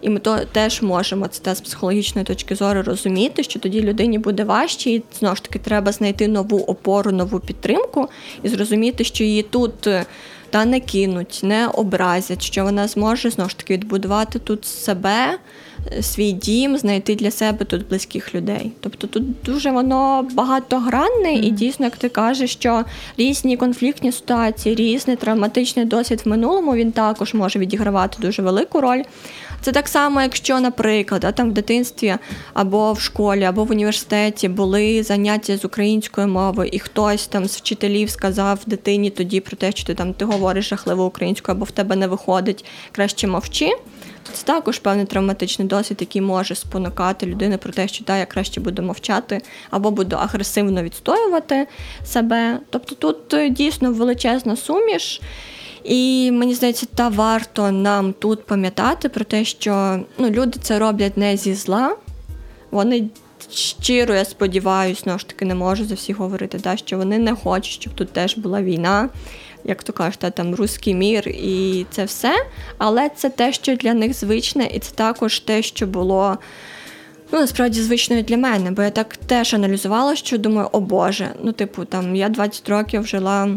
І 0.00 0.08
ми 0.08 0.20
то 0.20 0.38
теж 0.52 0.82
можемо 0.82 1.28
це 1.28 1.42
те 1.42 1.54
з 1.54 1.60
психологічної 1.60 2.24
точки 2.24 2.54
зору 2.54 2.82
розуміти, 2.82 3.42
що 3.42 3.60
тоді 3.60 3.80
людині 3.80 4.18
буде 4.18 4.44
важче, 4.44 4.90
і 4.90 5.02
знову 5.18 5.36
ж 5.36 5.42
таки 5.42 5.58
треба 5.58 5.92
знайти 5.92 6.28
нову 6.28 6.58
опору, 6.58 7.12
нову 7.12 7.40
підтримку 7.40 8.08
і 8.42 8.48
зрозуміти, 8.48 9.04
що 9.04 9.24
її 9.24 9.42
тут 9.42 9.86
е, 9.86 10.06
та 10.50 10.64
не 10.64 10.80
кинуть, 10.80 11.40
не 11.42 11.66
образять, 11.66 12.42
що 12.42 12.64
вона 12.64 12.88
зможе 12.88 13.30
знову 13.30 13.50
ж 13.50 13.56
таки 13.56 13.72
відбудувати 13.74 14.38
тут 14.38 14.64
себе 14.64 15.38
свій 16.00 16.32
дім, 16.32 16.78
знайти 16.78 17.14
для 17.14 17.30
себе 17.30 17.64
тут 17.64 17.88
близьких 17.88 18.34
людей. 18.34 18.72
Тобто 18.80 19.06
тут 19.06 19.24
дуже 19.44 19.70
воно 19.70 20.28
багатогранне, 20.32 21.28
mm-hmm. 21.28 21.42
і 21.42 21.50
дійсно, 21.50 21.84
як 21.84 21.96
ти 21.96 22.08
кажеш, 22.08 22.52
що 22.52 22.84
різні 23.16 23.56
конфліктні 23.56 24.12
ситуації, 24.12 24.74
різний 24.74 25.16
травматичний 25.16 25.84
досвід 25.84 26.22
в 26.24 26.28
минулому 26.28 26.74
він 26.74 26.92
також 26.92 27.34
може 27.34 27.58
відігравати 27.58 28.16
дуже 28.20 28.42
велику 28.42 28.80
роль. 28.80 29.02
Це 29.62 29.72
так 29.72 29.88
само, 29.88 30.22
якщо, 30.22 30.60
наприклад, 30.60 31.24
а, 31.24 31.32
там 31.32 31.50
в 31.50 31.52
дитинстві 31.52 32.16
або 32.54 32.92
в 32.92 33.00
школі, 33.00 33.44
або 33.44 33.64
в 33.64 33.70
університеті 33.70 34.48
були 34.48 35.02
заняття 35.02 35.56
з 35.56 35.64
українською 35.64 36.28
мовою, 36.28 36.70
і 36.72 36.78
хтось 36.78 37.26
там 37.26 37.46
з 37.46 37.56
вчителів 37.56 38.10
сказав 38.10 38.58
дитині 38.66 39.10
тоді 39.10 39.40
про 39.40 39.56
те, 39.56 39.72
що 39.72 39.86
ти 39.86 39.94
там 39.94 40.14
ти 40.14 40.24
говориш 40.24 40.68
жахливо 40.68 41.04
українською, 41.04 41.56
або 41.56 41.64
в 41.64 41.70
тебе 41.70 41.96
не 41.96 42.06
виходить, 42.06 42.64
краще 42.92 43.26
мовчи. 43.26 43.70
Це 44.32 44.46
також 44.46 44.78
певний 44.78 45.06
травматичний 45.06 45.68
досвід, 45.68 45.96
який 46.00 46.22
може 46.22 46.54
спонукати 46.54 47.26
людину 47.26 47.58
про 47.58 47.72
те, 47.72 47.88
що 47.88 48.04
да, 48.04 48.16
я 48.16 48.26
краще 48.26 48.60
буду 48.60 48.82
мовчати 48.82 49.40
або 49.70 49.90
буду 49.90 50.16
агресивно 50.16 50.82
відстоювати 50.82 51.66
себе. 52.04 52.58
Тобто 52.70 52.94
тут 52.94 53.34
е, 53.34 53.50
дійсно 53.50 53.92
величезна 53.92 54.56
суміш. 54.56 55.20
І 55.84 56.30
мені 56.32 56.54
здається, 56.54 56.86
та 56.94 57.08
варто 57.08 57.70
нам 57.70 58.12
тут 58.12 58.46
пам'ятати 58.46 59.08
про 59.08 59.24
те, 59.24 59.44
що 59.44 60.00
ну, 60.18 60.30
люди 60.30 60.58
це 60.62 60.78
роблять 60.78 61.16
не 61.16 61.36
зі 61.36 61.54
зла. 61.54 61.96
Вони 62.70 63.08
щиро, 63.52 64.14
я 64.14 64.24
сподіваюся, 64.24 65.00
знову 65.02 65.18
ж 65.18 65.28
таки 65.28 65.44
не 65.44 65.54
можу 65.54 65.84
за 65.84 65.94
всіх 65.94 66.16
говорити, 66.16 66.58
да, 66.58 66.76
що 66.76 66.96
вони 66.96 67.18
не 67.18 67.34
хочуть, 67.34 67.72
щоб 67.72 67.94
тут 67.94 68.12
теж 68.12 68.36
була 68.36 68.62
війна 68.62 69.08
як 69.64 69.82
то 69.82 69.92
кажуть, 69.92 70.24
там 70.34 70.54
руський 70.54 70.94
мір 70.94 71.28
і 71.28 71.86
це 71.90 72.04
все. 72.04 72.34
Але 72.78 73.08
це 73.08 73.30
те, 73.30 73.52
що 73.52 73.76
для 73.76 73.94
них 73.94 74.14
звичне, 74.14 74.66
і 74.74 74.78
це 74.78 74.94
також 74.94 75.40
те, 75.40 75.62
що 75.62 75.86
було. 75.86 76.38
Ну, 77.32 77.40
насправді 77.40 77.82
звичною 77.82 78.22
для 78.22 78.36
мене, 78.36 78.70
бо 78.70 78.82
я 78.82 78.90
так 78.90 79.16
теж 79.16 79.54
аналізувала, 79.54 80.16
що 80.16 80.38
думаю, 80.38 80.68
о 80.72 80.80
Боже, 80.80 81.28
ну, 81.42 81.52
типу, 81.52 81.84
там 81.84 82.16
я 82.16 82.28
20 82.28 82.68
років 82.68 83.06
жила 83.06 83.48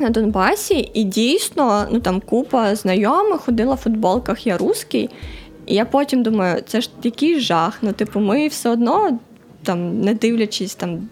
на 0.00 0.10
Донбасі, 0.10 0.90
і 0.94 1.04
дійсно, 1.04 1.86
ну 1.90 2.00
там 2.00 2.20
купа 2.20 2.74
знайомих 2.74 3.40
ходила 3.40 3.74
в 3.74 3.78
футболках 3.78 4.46
Я 4.46 4.58
русський. 4.58 5.10
І 5.66 5.74
я 5.74 5.84
потім 5.84 6.22
думаю, 6.22 6.62
це 6.66 6.80
ж 6.80 6.90
який 7.02 7.40
жах. 7.40 7.78
Ну, 7.82 7.92
типу, 7.92 8.20
ми 8.20 8.48
все 8.48 8.70
одно, 8.70 9.18
там, 9.62 10.00
не 10.00 10.14
дивлячись 10.14 10.74
там 10.74 11.08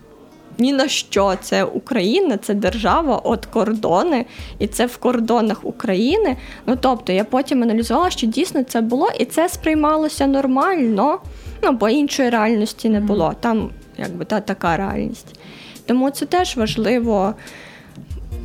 ні 0.61 0.73
на 0.73 0.88
що. 0.88 1.35
Це 1.40 1.64
Україна, 1.64 2.37
це 2.37 2.55
держава, 2.55 3.17
от 3.17 3.47
кордони, 3.47 4.26
і 4.59 4.67
це 4.67 4.87
в 4.87 4.97
кордонах 4.97 5.61
України. 5.62 6.37
Ну 6.67 6.76
тобто 6.81 7.12
я 7.12 7.25
потім 7.25 7.62
аналізувала, 7.62 8.11
що 8.11 8.26
дійсно 8.26 8.62
це 8.62 8.81
було, 8.81 9.11
і 9.19 9.25
це 9.25 9.49
сприймалося 9.49 10.26
нормально, 10.26 11.19
ну 11.62 11.73
бо 11.73 11.88
іншої 11.88 12.31
реальності 12.31 12.88
не 12.88 13.00
було. 13.00 13.35
Там 13.40 13.71
якби 13.99 14.25
та 14.25 14.40
така 14.40 14.76
реальність. 14.76 15.40
Тому 15.87 16.11
це 16.11 16.26
теж 16.26 16.57
важливо 16.57 17.35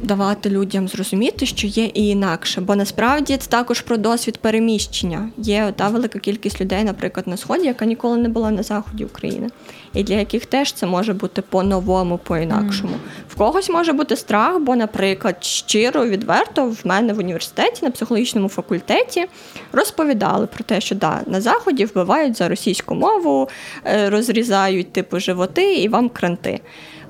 давати 0.04 0.50
людям 0.50 0.88
зрозуміти, 0.88 1.46
що 1.46 1.68
є 1.68 1.86
і 1.86 2.08
інакше. 2.08 2.62
Бо 2.62 2.76
насправді 2.76 3.38
це 3.38 3.50
також 3.50 3.82
про 3.82 3.98
досвід 3.98 4.38
переміщення. 4.38 5.30
Є 5.38 5.74
та 5.76 5.90
велика 5.90 6.20
кількість 6.20 6.62
людей, 6.62 6.84
наприклад, 6.84 7.28
на 7.28 7.38
сході, 7.38 7.66
яка 7.66 7.86
ніколи 7.86 8.18
не 8.18 8.30
була 8.30 8.52
на 8.52 8.64
заході 8.64 9.06
України, 9.06 9.50
і 9.96 10.04
для 10.04 10.16
яких 10.16 10.46
теж 10.46 10.74
це 10.74 10.86
може 10.86 11.14
бути 11.14 11.42
по-новому, 11.42 12.18
по-інакшому. 12.18 12.94
Mm. 12.94 13.26
В 13.30 13.36
когось 13.36 13.70
може 13.70 13.94
бути 13.94 14.16
страх, 14.16 14.60
бо, 14.60 14.76
наприклад, 14.76 15.44
щиро 15.44 16.06
відверто 16.06 16.66
в 16.66 16.78
мене 16.84 17.14
в 17.14 17.20
університеті 17.20 17.86
на 17.86 17.92
психологічному 17.92 18.50
факультеті 18.50 19.26
розповідали 19.72 20.48
про 20.48 20.64
те, 20.64 20.82
що 20.82 20.96
да, 20.96 21.22
на 21.26 21.42
заході 21.42 21.86
вбивають 21.86 22.38
за 22.38 22.50
російську 22.50 22.96
мову, 22.96 23.50
е, 23.86 24.10
розрізають 24.10 24.94
типу 24.94 25.20
животи 25.20 25.76
і 25.76 25.88
вам 25.88 26.10
кранти. 26.10 26.62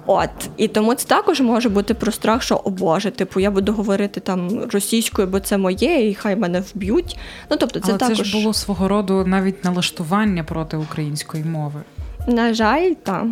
От 0.07 0.29
і 0.57 0.67
тому 0.67 0.93
це 0.93 1.07
також 1.07 1.41
може 1.41 1.69
бути 1.69 1.93
про 1.93 2.11
страх, 2.11 2.43
що 2.43 2.61
о 2.63 2.69
Боже, 2.69 3.11
типу, 3.11 3.39
я 3.39 3.51
буду 3.51 3.73
говорити 3.73 4.19
там 4.19 4.61
російською, 4.71 5.27
бо 5.27 5.39
це 5.39 5.57
моє, 5.57 6.09
і 6.09 6.13
хай 6.13 6.35
мене 6.35 6.63
вб'ють. 6.73 7.17
Ну 7.51 7.57
тобто, 7.59 7.79
це 7.79 7.89
Але 7.89 7.97
також 7.97 8.17
це 8.17 8.23
ж 8.23 8.37
було 8.37 8.53
свого 8.53 8.87
роду 8.87 9.25
навіть 9.25 9.63
налаштування 9.63 10.43
проти 10.43 10.77
української 10.77 11.43
мови. 11.43 11.81
На 12.27 12.53
жаль, 12.53 12.91
так. 13.03 13.25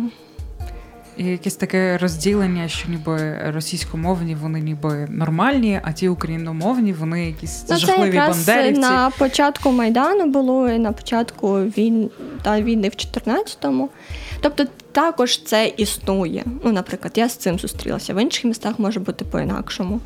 І 1.16 1.24
якесь 1.24 1.56
таке 1.56 1.98
розділення, 1.98 2.68
що 2.68 2.88
ніби 2.88 3.38
російськомовні 3.46 4.34
вони 4.34 4.60
ніби 4.60 5.06
нормальні, 5.10 5.80
а 5.82 5.92
ті 5.92 6.08
україномовні 6.08 6.92
вони 6.92 7.26
якісь 7.26 7.64
ну, 7.70 7.76
жахливі 7.76 8.10
це 8.10 8.16
якраз 8.16 8.46
бандерівці. 8.46 8.80
на 8.80 9.10
початку 9.10 9.72
майдану 9.72 10.26
було 10.26 10.68
і 10.70 10.78
на 10.78 10.92
початку 10.92 11.54
війн 11.54 12.10
та 12.42 12.60
війни 12.60 12.88
в 12.88 12.92
14-му. 12.92 13.88
Тобто 14.40 14.64
також 14.92 15.42
це 15.42 15.72
існує. 15.76 16.44
Ну, 16.64 16.72
наприклад, 16.72 17.12
я 17.16 17.28
з 17.28 17.36
цим 17.36 17.58
зустрілася. 17.58 18.14
В 18.14 18.22
інших 18.22 18.44
містах 18.44 18.78
може 18.78 19.00
бути 19.00 19.24
по-інакшому. 19.24 20.00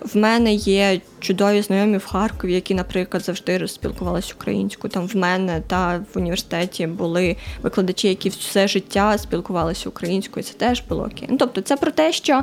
В 0.00 0.16
мене 0.16 0.54
є 0.54 1.00
чудові 1.20 1.62
знайомі 1.62 1.96
в 1.96 2.06
Харкові, 2.06 2.54
які, 2.54 2.74
наприклад, 2.74 3.24
завжди 3.24 3.68
спілкувалися 3.68 4.34
українською. 4.36 4.92
Там 4.92 5.06
в 5.06 5.16
мене 5.16 5.62
та 5.66 6.04
в 6.14 6.18
університеті 6.18 6.86
були 6.86 7.36
викладачі, 7.62 8.08
які 8.08 8.28
все 8.28 8.68
життя 8.68 9.18
спілкувалися 9.18 9.88
українською. 9.88 10.44
Це 10.44 10.54
теж 10.54 10.82
було 10.88 11.02
окей. 11.02 11.28
Ну, 11.30 11.36
тобто, 11.36 11.60
це 11.60 11.76
про 11.76 11.90
те, 11.90 12.12
що. 12.12 12.42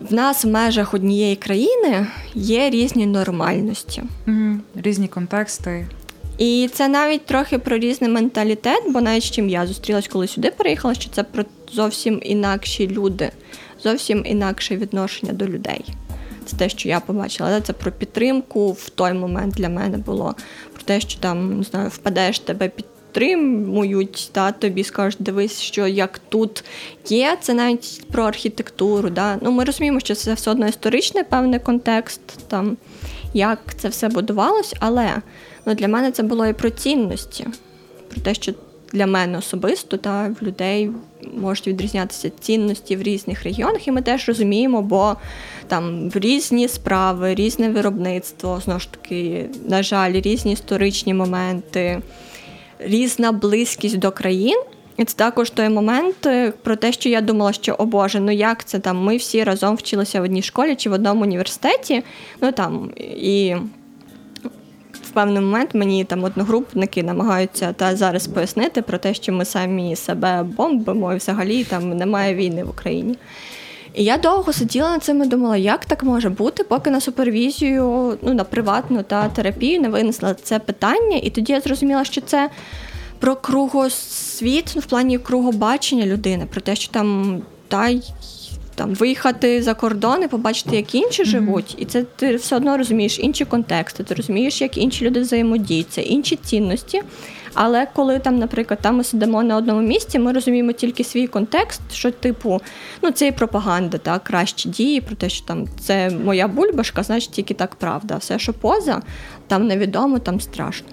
В 0.00 0.14
нас 0.14 0.44
в 0.44 0.48
межах 0.48 0.94
однієї 0.94 1.36
країни 1.36 2.06
є 2.34 2.70
різні 2.70 3.06
нормальності, 3.06 4.02
Угу. 4.26 4.56
різні 4.74 5.08
контексти. 5.08 5.86
І 6.38 6.70
це 6.72 6.88
навіть 6.88 7.26
трохи 7.26 7.58
про 7.58 7.78
різний 7.78 8.10
менталітет, 8.10 8.82
бо 8.88 9.00
навіть 9.00 9.22
з 9.22 9.30
чим 9.30 9.48
я 9.48 9.66
зустрілась, 9.66 10.08
коли 10.08 10.28
сюди 10.28 10.50
переїхала, 10.50 10.94
що 10.94 11.10
це 11.10 11.22
про 11.22 11.44
зовсім 11.72 12.20
інакші 12.22 12.88
люди 12.88 13.30
зовсім 13.82 14.22
інакше 14.26 14.76
відношення 14.76 15.32
до 15.32 15.46
людей. 15.46 15.84
Це 16.44 16.56
те, 16.56 16.68
що 16.68 16.88
я 16.88 17.00
побачила. 17.00 17.48
Але 17.48 17.60
це 17.60 17.72
про 17.72 17.92
підтримку 17.92 18.72
в 18.72 18.88
той 18.88 19.12
момент 19.12 19.54
для 19.54 19.68
мене 19.68 19.98
було. 19.98 20.34
Про 20.72 20.82
те, 20.82 21.00
що 21.00 21.20
там 21.20 21.58
не 21.58 21.64
знаю, 21.64 21.88
впадеш 21.88 22.38
тебе 22.38 22.68
підтримують, 22.68 24.30
та 24.32 24.52
тобі 24.52 24.84
скажуть, 24.84 25.22
дивись, 25.22 25.60
що 25.60 25.86
як 25.86 26.20
тут 26.28 26.64
є. 27.08 27.38
Це 27.40 27.54
навіть 27.54 28.04
про 28.12 28.24
архітектуру. 28.24 29.10
Да? 29.10 29.38
Ну, 29.42 29.50
Ми 29.50 29.64
розуміємо, 29.64 30.00
що 30.00 30.14
це 30.14 30.34
все 30.34 30.50
одно 30.50 30.68
історичний 30.68 31.24
певний 31.24 31.60
контекст, 31.60 32.20
там 32.48 32.76
як 33.34 33.58
це 33.76 33.88
все 33.88 34.08
будувалось, 34.08 34.74
але 34.80 35.22
ну, 35.66 35.74
для 35.74 35.88
мене 35.88 36.12
це 36.12 36.22
було 36.22 36.46
і 36.46 36.52
про 36.52 36.70
цінності, 36.70 37.46
про 38.08 38.20
те, 38.20 38.34
що 38.34 38.52
для 38.92 39.06
мене 39.06 39.38
особисто 39.38 39.96
та 39.96 40.34
в 40.40 40.42
людей 40.42 40.90
можуть 41.34 41.68
відрізнятися 41.68 42.30
цінності 42.40 42.96
в 42.96 43.02
різних 43.02 43.42
регіонах, 43.42 43.88
і 43.88 43.90
ми 43.90 44.02
теж 44.02 44.28
розуміємо, 44.28 44.82
бо 44.82 45.16
там 45.66 46.10
в 46.10 46.18
різні 46.18 46.68
справи, 46.68 47.34
різне 47.34 47.70
виробництво, 47.70 48.60
знову 48.64 48.80
ж 48.80 48.92
таки, 48.92 49.48
на 49.68 49.82
жаль, 49.82 50.12
різні 50.12 50.52
історичні 50.52 51.14
моменти, 51.14 52.02
різна 52.78 53.32
близькість 53.32 53.98
до 53.98 54.12
країн. 54.12 54.62
І 54.96 55.04
це 55.04 55.16
також 55.16 55.50
той 55.50 55.68
момент 55.68 56.26
е, 56.26 56.52
про 56.62 56.76
те, 56.76 56.92
що 56.92 57.08
я 57.08 57.20
думала, 57.20 57.52
що 57.52 57.74
о 57.78 57.86
Боже, 57.86 58.20
ну 58.20 58.32
як 58.32 58.64
це 58.64 58.78
там? 58.78 58.98
Ми 58.98 59.16
всі 59.16 59.44
разом 59.44 59.76
вчилися 59.76 60.20
в 60.20 60.24
одній 60.24 60.42
школі 60.42 60.76
чи 60.76 60.90
в 60.90 60.92
одному 60.92 61.22
університеті. 61.22 62.02
Ну 62.40 62.52
там 62.52 62.90
і 63.16 63.56
певний 65.12 65.42
момент 65.42 65.74
мені 65.74 66.04
там 66.04 66.24
одногрупники 66.24 67.02
намагаються 67.02 67.72
та 67.72 67.96
зараз 67.96 68.26
пояснити 68.26 68.82
про 68.82 68.98
те, 68.98 69.14
що 69.14 69.32
ми 69.32 69.44
самі 69.44 69.96
себе 69.96 70.42
бомбимо 70.42 71.12
і 71.12 71.16
взагалі 71.16 71.64
там 71.64 71.96
немає 71.96 72.34
війни 72.34 72.64
в 72.64 72.70
Україні. 72.70 73.18
І 73.94 74.04
я 74.04 74.18
довго 74.18 74.52
сиділа 74.52 74.90
над 74.90 75.04
цим 75.04 75.22
і 75.22 75.26
думала, 75.26 75.56
як 75.56 75.84
так 75.84 76.02
може 76.02 76.28
бути, 76.28 76.64
поки 76.64 76.90
на 76.90 77.00
супервізію, 77.00 78.18
ну 78.22 78.34
на 78.34 78.44
приватну 78.44 79.02
та 79.02 79.28
терапію 79.28 79.80
не 79.80 79.88
винесла 79.88 80.34
це 80.34 80.58
питання. 80.58 81.16
І 81.22 81.30
тоді 81.30 81.52
я 81.52 81.60
зрозуміла, 81.60 82.04
що 82.04 82.20
це 82.20 82.50
про 83.18 83.36
кругосвіт 83.36 84.72
ну, 84.74 84.80
в 84.80 84.84
плані 84.84 85.18
кругобачення 85.18 86.06
людини, 86.06 86.46
про 86.50 86.60
те, 86.60 86.76
що 86.76 86.92
там 86.92 87.38
та 87.68 87.90
там 88.74 88.94
виїхати 88.94 89.62
за 89.62 89.74
кордон 89.74 90.22
і 90.22 90.28
побачити, 90.28 90.76
як 90.76 90.94
інші 90.94 91.24
живуть, 91.24 91.74
і 91.78 91.84
це 91.84 92.02
ти 92.02 92.36
все 92.36 92.56
одно 92.56 92.76
розумієш 92.76 93.18
інші 93.18 93.44
контексти, 93.44 94.04
ти 94.04 94.14
розумієш, 94.14 94.60
як 94.60 94.78
інші 94.78 95.04
люди 95.04 95.20
взаємодіють, 95.20 95.90
це 95.90 96.02
інші 96.02 96.36
цінності. 96.36 97.02
Але 97.54 97.86
коли 97.94 98.18
там, 98.18 98.38
наприклад, 98.38 98.80
там 98.82 98.96
ми 98.96 99.04
сидимо 99.04 99.42
на 99.42 99.56
одному 99.56 99.80
місці, 99.80 100.18
ми 100.18 100.32
розуміємо 100.32 100.72
тільки 100.72 101.04
свій 101.04 101.26
контекст, 101.26 101.80
що, 101.92 102.10
типу, 102.10 102.60
ну 103.02 103.10
це 103.10 103.26
і 103.26 103.32
пропаганда, 103.32 103.98
так, 103.98 104.24
кращі 104.24 104.68
дії, 104.68 105.00
про 105.00 105.16
те, 105.16 105.28
що 105.28 105.46
там 105.46 105.68
це 105.80 106.10
моя 106.10 106.48
бульбашка, 106.48 107.02
значить 107.02 107.30
тільки 107.30 107.54
так 107.54 107.74
правда. 107.74 108.16
Все, 108.16 108.38
що 108.38 108.52
поза, 108.52 109.02
там 109.46 109.66
невідомо, 109.66 110.18
там 110.18 110.40
страшно. 110.40 110.88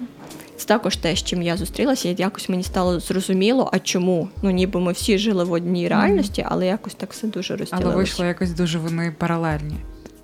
Також 0.70 0.96
те, 0.96 1.16
з 1.16 1.24
чим 1.24 1.42
я 1.42 1.58
зустрілася, 1.58 2.10
і 2.10 2.16
якось 2.18 2.50
мені 2.50 2.64
стало 2.64 3.00
зрозуміло, 3.00 3.70
а 3.74 3.80
чому? 3.80 4.30
Ну 4.42 4.52
ніби 4.52 4.80
ми 4.80 4.92
всі 4.92 5.18
жили 5.18 5.44
в 5.44 5.52
одній 5.52 5.88
реальності, 5.88 6.46
але 6.50 6.66
якось 6.66 6.94
так 6.94 7.14
все 7.14 7.28
дуже 7.28 7.56
розділилося. 7.56 7.88
Але 7.88 7.96
вийшло 7.96 8.26
якось 8.26 8.52
дуже 8.52 8.80
вони 8.80 9.16
паралельні. 9.18 9.76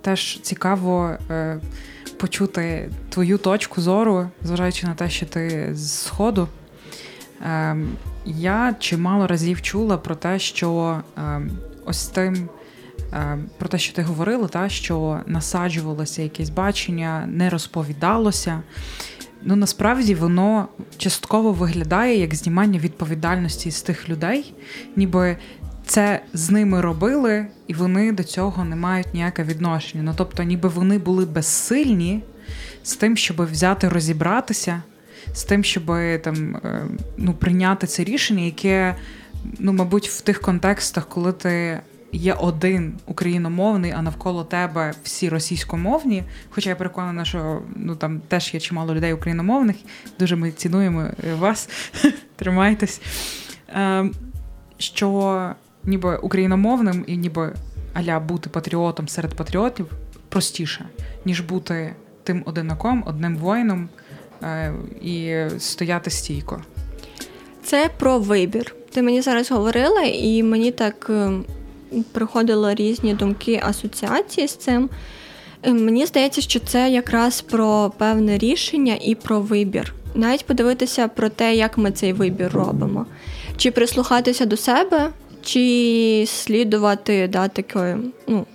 Теж 0.02 0.40
цікаво 0.42 1.12
е, 1.30 1.60
почути 2.18 2.90
твою 3.10 3.38
точку 3.38 3.82
зору, 3.82 4.30
зважаючи 4.44 4.88
на 4.88 4.94
те, 4.94 5.10
що 5.10 5.26
ти 5.26 5.70
з 5.74 6.04
сходу. 6.04 6.48
Е, 7.42 7.78
я 8.26 8.76
чимало 8.80 9.28
разів 9.28 9.62
чула 9.62 9.98
про 9.98 10.16
те, 10.16 10.40
що 10.40 11.02
е, 11.18 11.42
ось 11.86 12.08
тим. 12.08 12.50
Е, 13.14 13.38
про 13.58 13.70
те, 13.70 13.78
що 13.78 13.94
ти 13.94 14.02
говорила, 14.02 14.48
та 14.48 14.70
що 14.70 15.20
насаджувалося 15.26 16.22
якесь 16.22 16.50
бачення, 16.50 17.26
не 17.28 17.50
розповідалося 17.50 18.62
ну 19.46 19.56
насправді 19.56 20.16
воно 20.16 20.68
частково 20.98 21.52
виглядає 21.52 22.20
як 22.20 22.36
знімання 22.36 22.80
відповідальності 22.80 23.72
з 23.72 23.82
тих 23.82 24.10
людей, 24.10 24.54
ніби 24.96 25.38
це 25.86 26.22
з 26.34 26.50
ними 26.50 26.82
робили, 26.82 27.48
і 27.68 27.74
вони 27.74 28.12
до 28.12 28.24
цього 28.24 28.64
не 28.64 28.76
мають 28.76 29.14
ніяке 29.14 29.44
відношення. 29.44 30.04
Ну 30.04 30.14
тобто, 30.18 30.44
ніби 30.44 30.70
вони 30.70 30.98
були 30.98 31.26
безсильні 31.26 32.24
з 32.84 32.96
тим, 32.96 33.18
щоб 33.18 33.52
взяти 33.52 33.90
розібратися, 33.90 34.84
з 35.34 35.44
тим, 35.44 35.64
щоб 35.64 35.86
там 36.22 36.56
е, 36.56 36.86
ну, 37.18 37.34
прийняти 37.34 37.88
це 37.88 38.04
рішення, 38.04 38.44
яке, 38.44 38.96
ну, 39.60 39.74
мабуть, 39.74 40.10
в 40.10 40.22
тих 40.22 40.42
контекстах, 40.42 41.10
коли 41.10 41.34
ти 41.34 41.80
є 42.16 42.34
один 42.34 42.94
україномовний, 43.06 43.92
а 43.92 44.02
навколо 44.02 44.44
тебе 44.44 44.94
всі 45.04 45.30
російськомовні. 45.30 46.24
Хоча 46.50 46.70
я 46.70 46.76
переконана, 46.76 47.26
що 47.26 47.62
ну 47.76 47.96
там 47.96 48.22
теж 48.28 48.54
є 48.54 48.60
чимало 48.60 48.96
людей 48.96 49.14
україномовних. 49.14 49.76
Дуже 50.20 50.36
ми 50.36 50.52
цінуємо 50.52 51.02
е, 51.02 51.34
вас, 51.36 51.70
тримайтесь. 52.36 53.02
Е, 53.70 54.10
що 54.78 55.52
ніби 55.84 56.18
україномовним 56.18 57.04
і 57.08 57.18
ніби 57.18 57.54
аля 57.94 58.20
бути 58.20 58.50
патріотом 58.50 59.08
серед 59.08 59.36
патріотів 59.36 59.92
простіше, 60.30 60.86
ніж 61.26 61.42
бути 61.42 61.96
тим 62.24 62.44
одинаком, 62.46 63.04
одним 63.08 63.38
воїном 63.38 63.90
е, 64.44 64.74
і 65.02 65.36
стояти 65.60 66.10
стійко. 66.10 66.62
Це 67.64 67.90
про 68.00 68.20
вибір. 68.20 68.76
Ти 68.92 69.02
мені 69.02 69.22
зараз 69.22 69.52
говорила, 69.52 70.02
і 70.02 70.44
мені 70.44 70.72
так 70.72 71.12
приходили 72.12 72.76
різні 72.76 73.14
думки, 73.14 73.62
асоціації 73.64 74.48
з 74.48 74.56
цим. 74.56 74.90
Е, 75.64 75.74
мені 75.74 76.06
здається, 76.06 76.42
що 76.42 76.60
це 76.60 76.92
якраз 76.92 77.42
про 77.42 77.92
певне 77.98 78.38
рішення 78.38 78.98
і 79.02 79.16
про 79.16 79.42
вибір. 79.42 79.94
Навіть 80.16 80.46
подивитися 80.46 81.08
про 81.08 81.30
те, 81.30 81.56
як 81.56 81.78
ми 81.78 81.92
цей 81.92 82.14
вибір 82.14 82.52
робимо. 82.54 83.06
Чи 83.58 83.72
прислухатися 83.72 84.46
до 84.46 84.58
себе, 84.58 85.10
чи 85.44 86.26
слідувати 86.28 87.28
да, 87.28 87.48
такої 87.48 87.96
ну, 88.28 88.46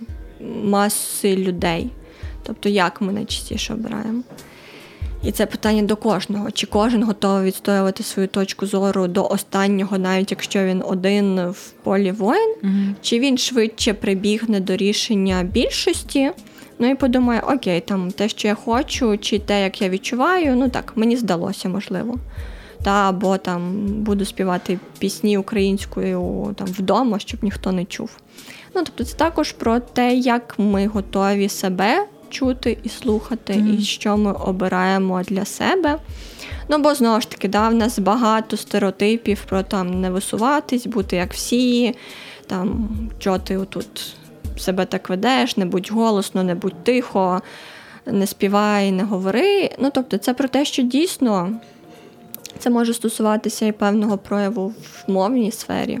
маси 0.63 1.35
людей. 1.35 1.89
Тобто, 2.43 2.69
як 2.69 3.01
ми 3.01 3.13
найчастіше 3.13 3.73
обираємо. 3.73 4.23
І 5.23 5.31
це 5.31 5.45
питання 5.45 5.81
до 5.81 5.95
кожного. 5.95 6.51
Чи 6.51 6.67
кожен 6.67 7.03
готовий 7.03 7.45
відстоювати 7.45 8.03
свою 8.03 8.27
точку 8.27 8.65
зору 8.65 9.07
до 9.07 9.27
останнього, 9.27 9.97
навіть 9.97 10.31
якщо 10.31 10.65
він 10.65 10.83
один 10.85 11.49
в 11.49 11.71
полі 11.83 12.11
воїн, 12.11 12.55
mm 12.63 12.93
чи 13.01 13.19
він 13.19 13.37
швидше 13.37 13.93
прибігне 13.93 14.59
до 14.59 14.75
рішення 14.75 15.43
більшості? 15.43 16.31
Ну 16.79 16.89
і 16.89 16.95
подумає, 16.95 17.41
окей, 17.41 17.79
там 17.81 18.11
те, 18.11 18.29
що 18.29 18.47
я 18.47 18.55
хочу, 18.55 19.17
чи 19.17 19.39
те, 19.39 19.63
як 19.63 19.81
я 19.81 19.89
відчуваю, 19.89 20.55
ну 20.55 20.69
так, 20.69 20.93
мені 20.95 21.17
здалося, 21.17 21.69
можливо. 21.69 22.19
Та 22.83 22.91
або 22.91 23.37
там 23.37 23.87
буду 23.87 24.25
співати 24.25 24.79
пісні 24.99 25.37
українською 25.37 26.53
там 26.57 26.67
вдома, 26.67 27.19
щоб 27.19 27.43
ніхто 27.43 27.71
не 27.71 27.85
чув. 27.85 28.17
Ну 28.75 28.83
тобто, 28.83 29.03
це 29.03 29.17
також 29.17 29.51
про 29.51 29.79
те, 29.79 30.13
як 30.15 30.55
ми 30.57 30.87
готові 30.87 31.49
себе 31.49 32.07
чути 32.31 32.77
і 32.83 32.89
слухати, 32.89 33.53
mm. 33.53 33.79
і 33.79 33.81
що 33.81 34.17
ми 34.17 34.31
обираємо 34.31 35.21
для 35.23 35.45
себе. 35.45 35.97
Ну, 36.69 36.77
бо 36.77 36.95
знову 36.95 37.21
ж 37.21 37.29
таки, 37.29 37.47
да, 37.47 37.69
в 37.69 37.73
нас 37.73 37.99
багато 37.99 38.57
стереотипів 38.57 39.45
про 39.49 39.63
там 39.63 40.01
не 40.01 40.09
висуватись, 40.09 40.87
бути 40.87 41.15
як 41.15 41.33
всі, 41.33 41.95
там, 42.47 42.89
що 43.19 43.37
ти 43.37 43.57
отут 43.57 44.15
себе 44.57 44.85
так 44.85 45.09
ведеш, 45.09 45.57
не 45.57 45.65
будь 45.65 45.91
голосно, 45.91 46.43
не 46.43 46.55
будь 46.55 46.83
тихо, 46.83 47.41
не 48.05 48.27
співай, 48.27 48.91
не 48.91 49.03
говори. 49.03 49.69
Ну, 49.79 49.91
тобто, 49.93 50.17
це 50.17 50.33
про 50.33 50.47
те, 50.47 50.65
що 50.65 50.81
дійсно 50.81 51.59
це 52.59 52.69
може 52.69 52.93
стосуватися 52.93 53.65
і 53.65 53.71
певного 53.71 54.17
прояву 54.17 54.67
в 54.67 55.11
мовній 55.11 55.51
сфері. 55.51 55.99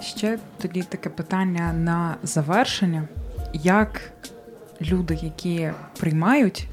Ще 0.00 0.38
тоді 0.62 0.82
таке 0.82 1.08
питання 1.10 1.72
на 1.72 2.16
завершення. 2.22 3.08
Як 3.52 4.00
люди, 4.82 5.18
які 5.22 5.70
приймають, 6.00 6.68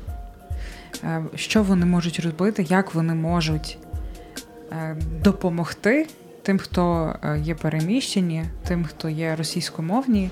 е, 1.03 1.23
що 1.35 1.63
вони 1.63 1.85
можуть 1.85 2.19
робити, 2.19 2.65
як 2.69 2.93
вони 2.95 3.13
можуть 3.13 3.77
е, 4.71 4.95
допомогти 5.23 6.07
тим, 6.41 6.57
хто 6.57 7.15
е, 7.23 7.39
є 7.39 7.55
переміщені, 7.55 8.43
тим, 8.67 8.83
хто 8.83 9.09
є 9.09 9.35
російськомовні, 9.35 10.29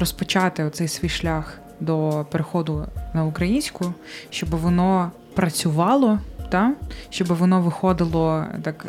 розпочати 0.00 0.64
оцей 0.64 0.88
свій 0.88 1.08
шлях 1.08 1.58
до 1.80 2.26
переходу 2.30 2.86
на 3.14 3.24
українську, 3.24 3.94
щоб 4.30 4.50
воно 4.50 5.10
працювало, 5.34 6.18
та? 6.48 6.74
щоб 7.10 7.26
воно 7.28 7.60
виходило 7.60 8.44
так. 8.62 8.86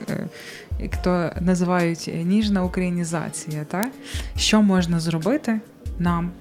Як 0.79 1.01
то 1.01 1.29
називають 1.39 2.11
ніжна 2.23 2.63
українізація, 2.63 3.63
та? 3.63 3.91
що 4.37 4.61
можна 4.61 4.99
зробити 4.99 5.59
нам 5.99 6.31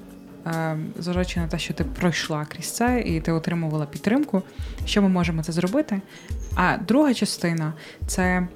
зважаючи 0.98 1.40
на 1.40 1.48
те, 1.48 1.58
що 1.58 1.74
ти 1.74 1.84
пройшла 1.84 2.44
крізь 2.44 2.70
це 2.70 3.02
і 3.06 3.20
ти 3.20 3.32
отримувала 3.32 3.86
підтримку, 3.86 4.42
що 4.84 5.02
ми 5.02 5.08
можемо 5.08 5.42
це 5.42 5.52
зробити. 5.52 6.00
А 6.54 6.76
друга 6.76 7.14
частина 7.14 7.72
це 8.06 8.48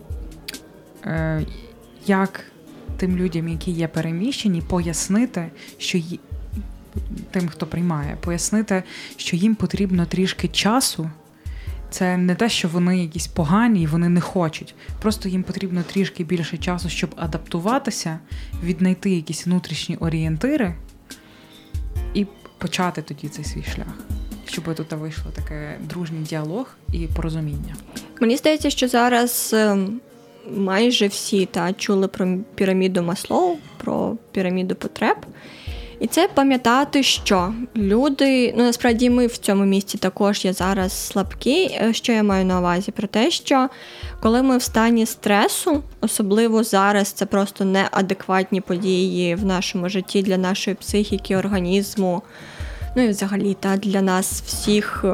е, 1.04 1.42
як 2.06 2.44
тим 2.96 3.16
людям, 3.16 3.48
які 3.48 3.70
є 3.70 3.88
переміщені, 3.88 4.62
пояснити, 4.62 5.50
що 5.78 5.98
тим, 7.30 7.48
хто 7.48 7.66
приймає, 7.66 8.16
пояснити, 8.20 8.82
що 9.16 9.36
їм 9.36 9.54
потрібно 9.54 10.06
трішки 10.06 10.48
часу. 10.48 11.10
Це 11.90 12.16
не 12.16 12.34
те, 12.34 12.48
що 12.48 12.68
вони 12.68 12.98
якісь 13.02 13.26
погані 13.26 13.82
і 13.82 13.86
вони 13.86 14.08
не 14.08 14.20
хочуть. 14.20 14.74
Просто 15.00 15.28
їм 15.28 15.42
потрібно 15.42 15.82
трішки 15.82 16.24
більше 16.24 16.56
часу, 16.56 16.88
щоб 16.88 17.10
адаптуватися, 17.16 18.18
віднайти 18.62 19.10
якісь 19.10 19.46
внутрішні 19.46 19.96
орієнтири 19.96 20.74
почати 22.58 23.02
тоді 23.02 23.28
цей 23.28 23.44
свій 23.44 23.62
шлях, 23.62 23.94
щоб 24.46 24.74
тут 24.74 24.92
вийшло 24.92 25.32
таке 25.34 25.78
дружній 25.80 26.18
діалог 26.18 26.74
і 26.92 27.06
порозуміння. 27.06 27.76
Мені 28.20 28.36
здається, 28.36 28.70
що 28.70 28.88
зараз 28.88 29.50
ем, 29.54 30.00
майже 30.50 31.06
всі 31.06 31.46
та 31.46 31.72
чули 31.72 32.08
про 32.08 32.38
піраміду 32.54 33.02
Маслоу, 33.02 33.56
про 33.76 34.16
піраміду 34.32 34.74
потреб. 34.74 35.16
І 36.00 36.06
це 36.06 36.28
пам'ятати, 36.34 37.02
що 37.02 37.54
люди, 37.76 38.54
ну 38.56 38.64
насправді 38.64 39.10
ми 39.10 39.26
в 39.26 39.36
цьому 39.36 39.64
місці 39.64 39.98
також 39.98 40.44
є 40.44 40.52
зараз 40.52 41.06
слабкі. 41.06 41.64
Е, 41.64 41.92
що 41.92 42.12
я 42.12 42.22
маю 42.22 42.44
на 42.44 42.58
увазі? 42.58 42.92
Про 42.92 43.06
те, 43.06 43.30
що 43.30 43.68
коли 44.20 44.42
ми 44.42 44.58
в 44.58 44.62
стані 44.62 45.06
стресу, 45.06 45.82
особливо 46.00 46.64
зараз 46.64 47.08
це 47.08 47.26
просто 47.26 47.64
неадекватні 47.64 48.60
події 48.60 49.34
в 49.34 49.44
нашому 49.44 49.88
житті 49.88 50.22
для 50.22 50.38
нашої 50.38 50.76
психіки, 50.76 51.36
організму, 51.36 52.22
ну 52.96 53.02
і 53.02 53.08
взагалі 53.08 53.56
та 53.60 53.76
для 53.76 54.02
нас 54.02 54.42
всіх. 54.46 55.04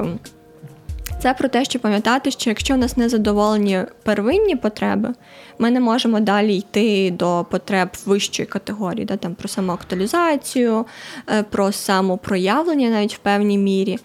Це 1.24 1.34
про 1.34 1.48
те, 1.48 1.64
що 1.64 1.78
пам'ятати, 1.78 2.30
що 2.30 2.50
якщо 2.50 2.74
в 2.74 2.78
нас 2.78 2.96
не 2.96 3.08
задоволені 3.08 3.80
первинні 4.02 4.56
потреби, 4.56 5.14
ми 5.58 5.70
не 5.70 5.80
можемо 5.80 6.20
далі 6.20 6.56
йти 6.56 7.10
до 7.10 7.46
потреб 7.50 7.88
вищої 8.06 8.46
категорії, 8.46 9.04
да, 9.04 9.16
там 9.16 9.34
про 9.34 9.48
самоактуалізацію, 9.48 10.86
е, 11.30 11.42
про 11.42 11.72
самопроявлення 11.72 12.90
навіть 12.90 13.14
в 13.14 13.18
певній 13.18 13.58
мірі. 13.58 13.98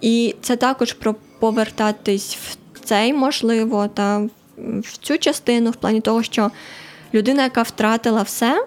І 0.00 0.34
це 0.40 0.56
також 0.56 0.92
про 0.92 1.14
повертатись 1.38 2.38
в 2.74 2.80
цей 2.84 3.12
можливо, 3.12 3.88
та 3.88 4.28
в 4.58 4.98
цю 4.98 5.18
частину, 5.18 5.70
в 5.70 5.76
плані 5.76 6.00
того, 6.00 6.22
що 6.22 6.50
людина, 7.14 7.42
яка 7.42 7.62
втратила 7.62 8.22
все, 8.22 8.66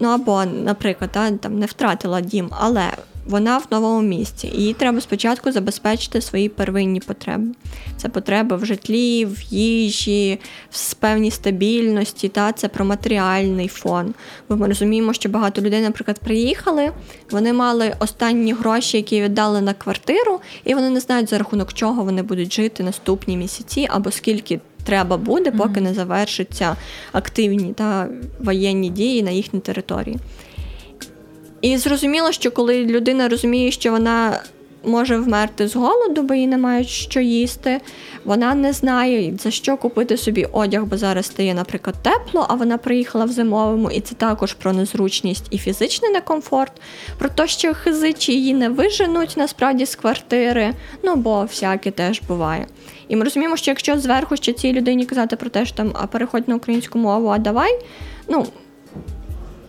ну 0.00 0.08
або, 0.08 0.44
наприклад, 0.44 1.10
та, 1.12 1.30
там 1.30 1.58
не 1.58 1.66
втратила 1.66 2.20
дім, 2.20 2.48
але 2.50 2.90
вона 3.26 3.58
в 3.58 3.66
новому 3.70 4.02
місці. 4.02 4.52
І 4.54 4.62
їй 4.62 4.72
треба 4.72 5.00
спочатку 5.00 5.52
забезпечити 5.52 6.20
свої 6.20 6.48
первинні 6.48 7.00
потреби. 7.00 7.46
Це 7.96 8.08
потреби 8.08 8.56
в 8.56 8.64
житлі, 8.64 9.24
в 9.24 9.42
їжі, 9.50 10.38
в 10.70 10.94
певній 10.94 11.30
стабільності, 11.30 12.28
та 12.28 12.52
це 12.52 12.68
про 12.68 12.84
матеріальний 12.84 13.68
фон. 13.68 14.14
Бо 14.48 14.56
ми 14.56 14.68
розуміємо, 14.68 15.12
що 15.12 15.28
багато 15.28 15.60
людей, 15.62 15.82
наприклад, 15.82 16.18
приїхали, 16.18 16.92
вони 17.30 17.52
мали 17.52 17.94
останні 17.98 18.52
гроші, 18.52 18.96
які 18.96 19.22
віддали 19.22 19.60
на 19.60 19.74
квартиру, 19.74 20.40
і 20.64 20.74
вони 20.74 20.90
не 20.90 21.00
знають, 21.00 21.30
за 21.30 21.38
рахунок 21.38 21.72
чого 21.72 22.04
вони 22.04 22.22
будуть 22.22 22.52
жити 22.52 22.82
наступні 22.82 23.36
місяці 23.36 23.88
або 23.90 24.10
скільки. 24.10 24.60
Треба 24.84 25.16
буде, 25.16 25.50
поки 25.50 25.80
не 25.80 25.94
завершаться 25.94 26.76
активні 27.12 27.72
та 27.72 28.08
воєнні 28.40 28.90
дії 28.90 29.22
на 29.22 29.30
їхній 29.30 29.60
території. 29.60 30.18
І 31.64 31.76
зрозуміло, 31.76 32.32
що 32.32 32.50
коли 32.50 32.84
людина 32.84 33.28
розуміє, 33.28 33.70
що 33.70 33.90
вона 33.90 34.40
може 34.84 35.16
вмерти 35.16 35.68
з 35.68 35.76
голоду, 35.76 36.22
бо 36.22 36.34
їй 36.34 36.46
немає 36.46 36.84
що 36.84 37.20
їсти, 37.20 37.80
вона 38.24 38.54
не 38.54 38.72
знає, 38.72 39.34
за 39.42 39.50
що 39.50 39.76
купити 39.76 40.16
собі 40.16 40.46
одяг, 40.52 40.84
бо 40.84 40.96
зараз 40.96 41.26
стає, 41.26 41.54
наприклад, 41.54 41.96
тепло, 42.02 42.46
а 42.48 42.54
вона 42.54 42.78
приїхала 42.78 43.24
в 43.24 43.28
зимовому, 43.28 43.90
і 43.90 44.00
це 44.00 44.14
також 44.14 44.52
про 44.52 44.72
незручність 44.72 45.44
і 45.50 45.58
фізичний 45.58 46.10
некомфорт, 46.10 46.72
про 47.18 47.28
те, 47.28 47.46
що 47.46 47.74
хизичі 47.74 48.32
її 48.32 48.54
не 48.54 48.68
виженуть 48.68 49.34
насправді 49.36 49.86
з 49.86 49.94
квартири, 49.94 50.72
ну 51.02 51.16
бо 51.16 51.42
всяке 51.42 51.90
теж 51.90 52.22
буває. 52.28 52.66
І 53.08 53.16
ми 53.16 53.24
розуміємо, 53.24 53.56
що 53.56 53.70
якщо 53.70 53.98
зверху 53.98 54.36
ще 54.36 54.52
цій 54.52 54.72
людині 54.72 55.06
казати 55.06 55.36
про 55.36 55.50
те, 55.50 55.66
що 55.66 55.76
там 55.76 55.92
а 55.94 56.06
переходь 56.06 56.48
на 56.48 56.54
українську 56.54 56.98
мову, 56.98 57.28
а 57.28 57.38
давай, 57.38 57.78
ну 58.28 58.46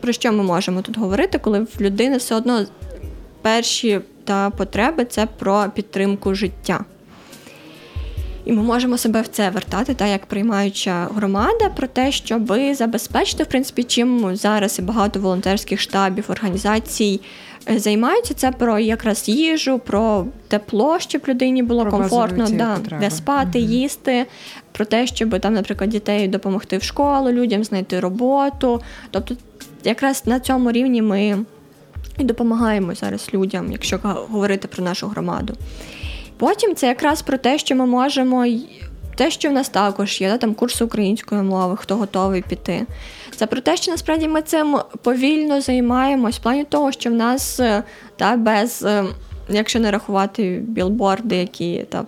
про 0.05 0.13
що 0.13 0.31
ми 0.31 0.43
можемо 0.43 0.81
тут 0.81 0.97
говорити, 0.97 1.37
коли 1.37 1.59
в 1.59 1.81
людини 1.81 2.17
все 2.17 2.35
одно 2.35 2.65
перші 3.41 3.99
та 4.23 4.49
потреби 4.49 5.05
це 5.05 5.25
про 5.25 5.65
підтримку 5.75 6.35
життя. 6.35 6.85
І 8.45 8.51
ми 8.51 8.63
можемо 8.63 8.97
себе 8.97 9.21
в 9.21 9.27
це 9.27 9.49
вертати, 9.49 9.93
так 9.93 10.10
як 10.10 10.25
приймаюча 10.25 11.08
громада, 11.15 11.69
про 11.75 11.88
те, 11.88 12.12
щоб 12.12 12.53
забезпечити, 12.73 13.43
в 13.43 13.47
принципі, 13.47 13.84
чим 13.84 14.36
зараз 14.36 14.79
і 14.79 14.81
багато 14.81 15.19
волонтерських 15.19 15.81
штабів, 15.81 16.25
організацій 16.27 17.21
е, 17.69 17.79
займаються. 17.79 18.34
Це 18.34 18.51
про 18.51 18.79
якраз 18.79 19.29
їжу, 19.29 19.79
про 19.79 20.25
тепло, 20.47 20.99
щоб 20.99 21.21
людині 21.27 21.63
було 21.63 21.81
про 21.81 21.91
комфортно 21.91 22.47
да, 22.49 22.77
де 22.99 23.12
спати, 23.12 23.60
угу. 23.60 23.71
їсти, 23.71 24.25
про 24.71 24.86
те, 24.86 25.08
щоб 25.08 25.39
там, 25.39 25.53
наприклад, 25.53 25.89
дітей 25.89 26.27
допомогти 26.27 26.77
в 26.77 26.84
школу, 26.84 27.31
людям 27.31 27.63
знайти 27.63 27.99
роботу. 27.99 28.81
Тобто 29.12 29.36
якраз 29.84 30.23
на 30.25 30.39
цьому 30.39 30.71
рівні 30.71 31.01
ми 31.01 31.38
і 32.17 32.23
допомагаємо 32.23 32.95
зараз 32.95 33.29
людям, 33.34 33.71
якщо 33.71 33.99
говорити 34.03 34.67
про 34.67 34.84
нашу 34.84 35.08
громаду. 35.08 35.53
Потім 36.37 36.75
це 36.75 36.87
якраз 36.87 37.21
про 37.21 37.37
те, 37.37 37.57
що 37.57 37.75
ми 37.75 37.85
можемо. 37.85 38.45
Те, 39.17 39.31
що 39.31 39.49
в 39.49 39.51
нас 39.51 39.69
також 39.69 40.21
є, 40.21 40.29
да, 40.29 40.37
там 40.37 40.53
курси 40.53 40.83
української 40.83 41.41
мови, 41.41 41.77
хто 41.77 41.95
готовий 41.95 42.41
піти. 42.41 42.85
Це 43.35 43.47
про 43.47 43.61
те, 43.61 43.77
що 43.77 43.91
насправді 43.91 44.27
ми 44.27 44.41
цим 44.41 44.77
повільно 45.01 45.61
займаємось 45.61 46.35
в 46.35 46.41
плані 46.41 46.63
того, 46.63 46.91
що 46.91 47.09
в 47.09 47.13
нас 47.13 47.59
та, 48.17 48.35
без, 48.37 48.83
е, 48.83 49.03
якщо 49.49 49.79
не 49.79 49.91
рахувати 49.91 50.63
білборди, 50.67 51.35
які 51.35 51.85
та, 51.89 52.05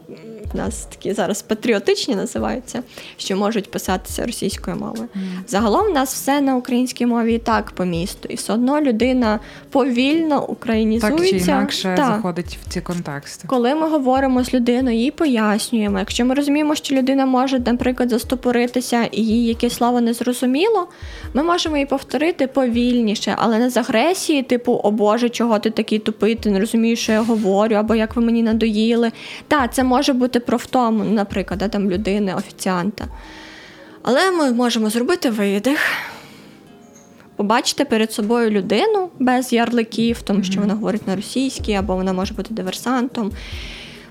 в 0.54 0.58
нас 0.58 0.86
такі 0.86 1.14
зараз 1.14 1.42
патріотичні 1.42 2.16
називаються, 2.16 2.84
що 3.18 3.38
можуть 3.38 3.72
писатися 3.72 4.26
російською 4.26 4.78
мовою. 4.78 5.10
Mm. 5.16 5.20
Загалом 5.48 5.88
в 5.88 5.94
нас 5.94 6.14
все 6.14 6.42
на 6.42 6.56
українській 6.56 7.06
мові 7.06 7.34
і 7.34 7.38
так 7.38 7.72
по 7.72 7.86
місту, 7.86 8.28
і 8.30 8.36
все 8.36 8.54
одно 8.54 8.82
людина 8.82 9.40
повільно 9.70 10.46
українізується. 10.48 11.18
Так 11.18 11.30
чи 11.30 11.52
інакше 11.52 11.94
так. 11.98 12.16
заходить 12.16 12.58
в 12.66 12.70
ці 12.70 12.82
контексти. 12.82 13.48
Коли 13.48 13.76
ми 13.76 13.90
говоримо 13.90 14.44
з 14.44 14.54
людиною, 14.54 14.98
їй 14.98 15.12
пояснюємо. 15.12 16.00
Якщо 16.00 16.26
ми 16.26 16.36
розуміємо, 16.36 16.76
що 16.76 16.96
людина 16.96 17.26
може, 17.26 17.60
наприклад, 17.60 18.10
застопоритися 18.10 19.04
і 19.04 19.22
їй 19.22 19.46
якесь 19.46 19.74
слово 19.74 20.02
не 20.02 20.14
зрозуміло, 20.14 20.88
ми 21.34 21.44
можемо 21.44 21.76
її 21.76 21.86
повторити 21.86 22.48
повільніше, 22.48 23.34
але 23.38 23.60
не 23.60 23.70
з 23.70 23.78
агресії, 23.78 24.44
типу, 24.44 24.82
о 24.84 24.92
Боже, 24.92 25.30
чого 25.30 25.60
ти 25.60 25.70
такий 25.70 26.00
тупий, 26.00 26.36
ти 26.36 26.52
не 26.52 26.60
розумієш, 26.60 27.00
що 27.00 27.12
я 27.12 27.22
говорю, 27.22 27.76
або 27.76 27.96
як 27.96 28.16
ви 28.16 28.22
мені 28.22 28.44
надоїли. 28.44 29.12
Так, 29.48 29.74
це 29.74 29.84
може 29.84 30.14
бути 30.14 30.37
говорити 30.38 30.46
про 30.46 30.58
втому, 30.58 31.04
наприклад, 31.04 31.60
да, 31.60 31.68
там 31.68 31.90
людини, 31.92 32.34
офіціанта. 32.36 33.08
Але 34.04 34.32
ми 34.32 34.52
можемо 34.52 34.90
зробити 34.90 35.30
видих, 35.30 35.80
побачити 37.36 37.86
перед 37.86 38.12
собою 38.12 38.50
людину 38.50 39.10
без 39.20 39.54
ярликів, 39.54 40.22
тому 40.22 40.44
що 40.44 40.62
вона 40.62 40.74
говорить 40.74 41.08
на 41.08 41.16
російській, 41.16 41.74
або 41.74 41.96
вона 41.96 42.14
може 42.14 42.34
бути 42.34 42.54
диверсантом. 42.54 43.32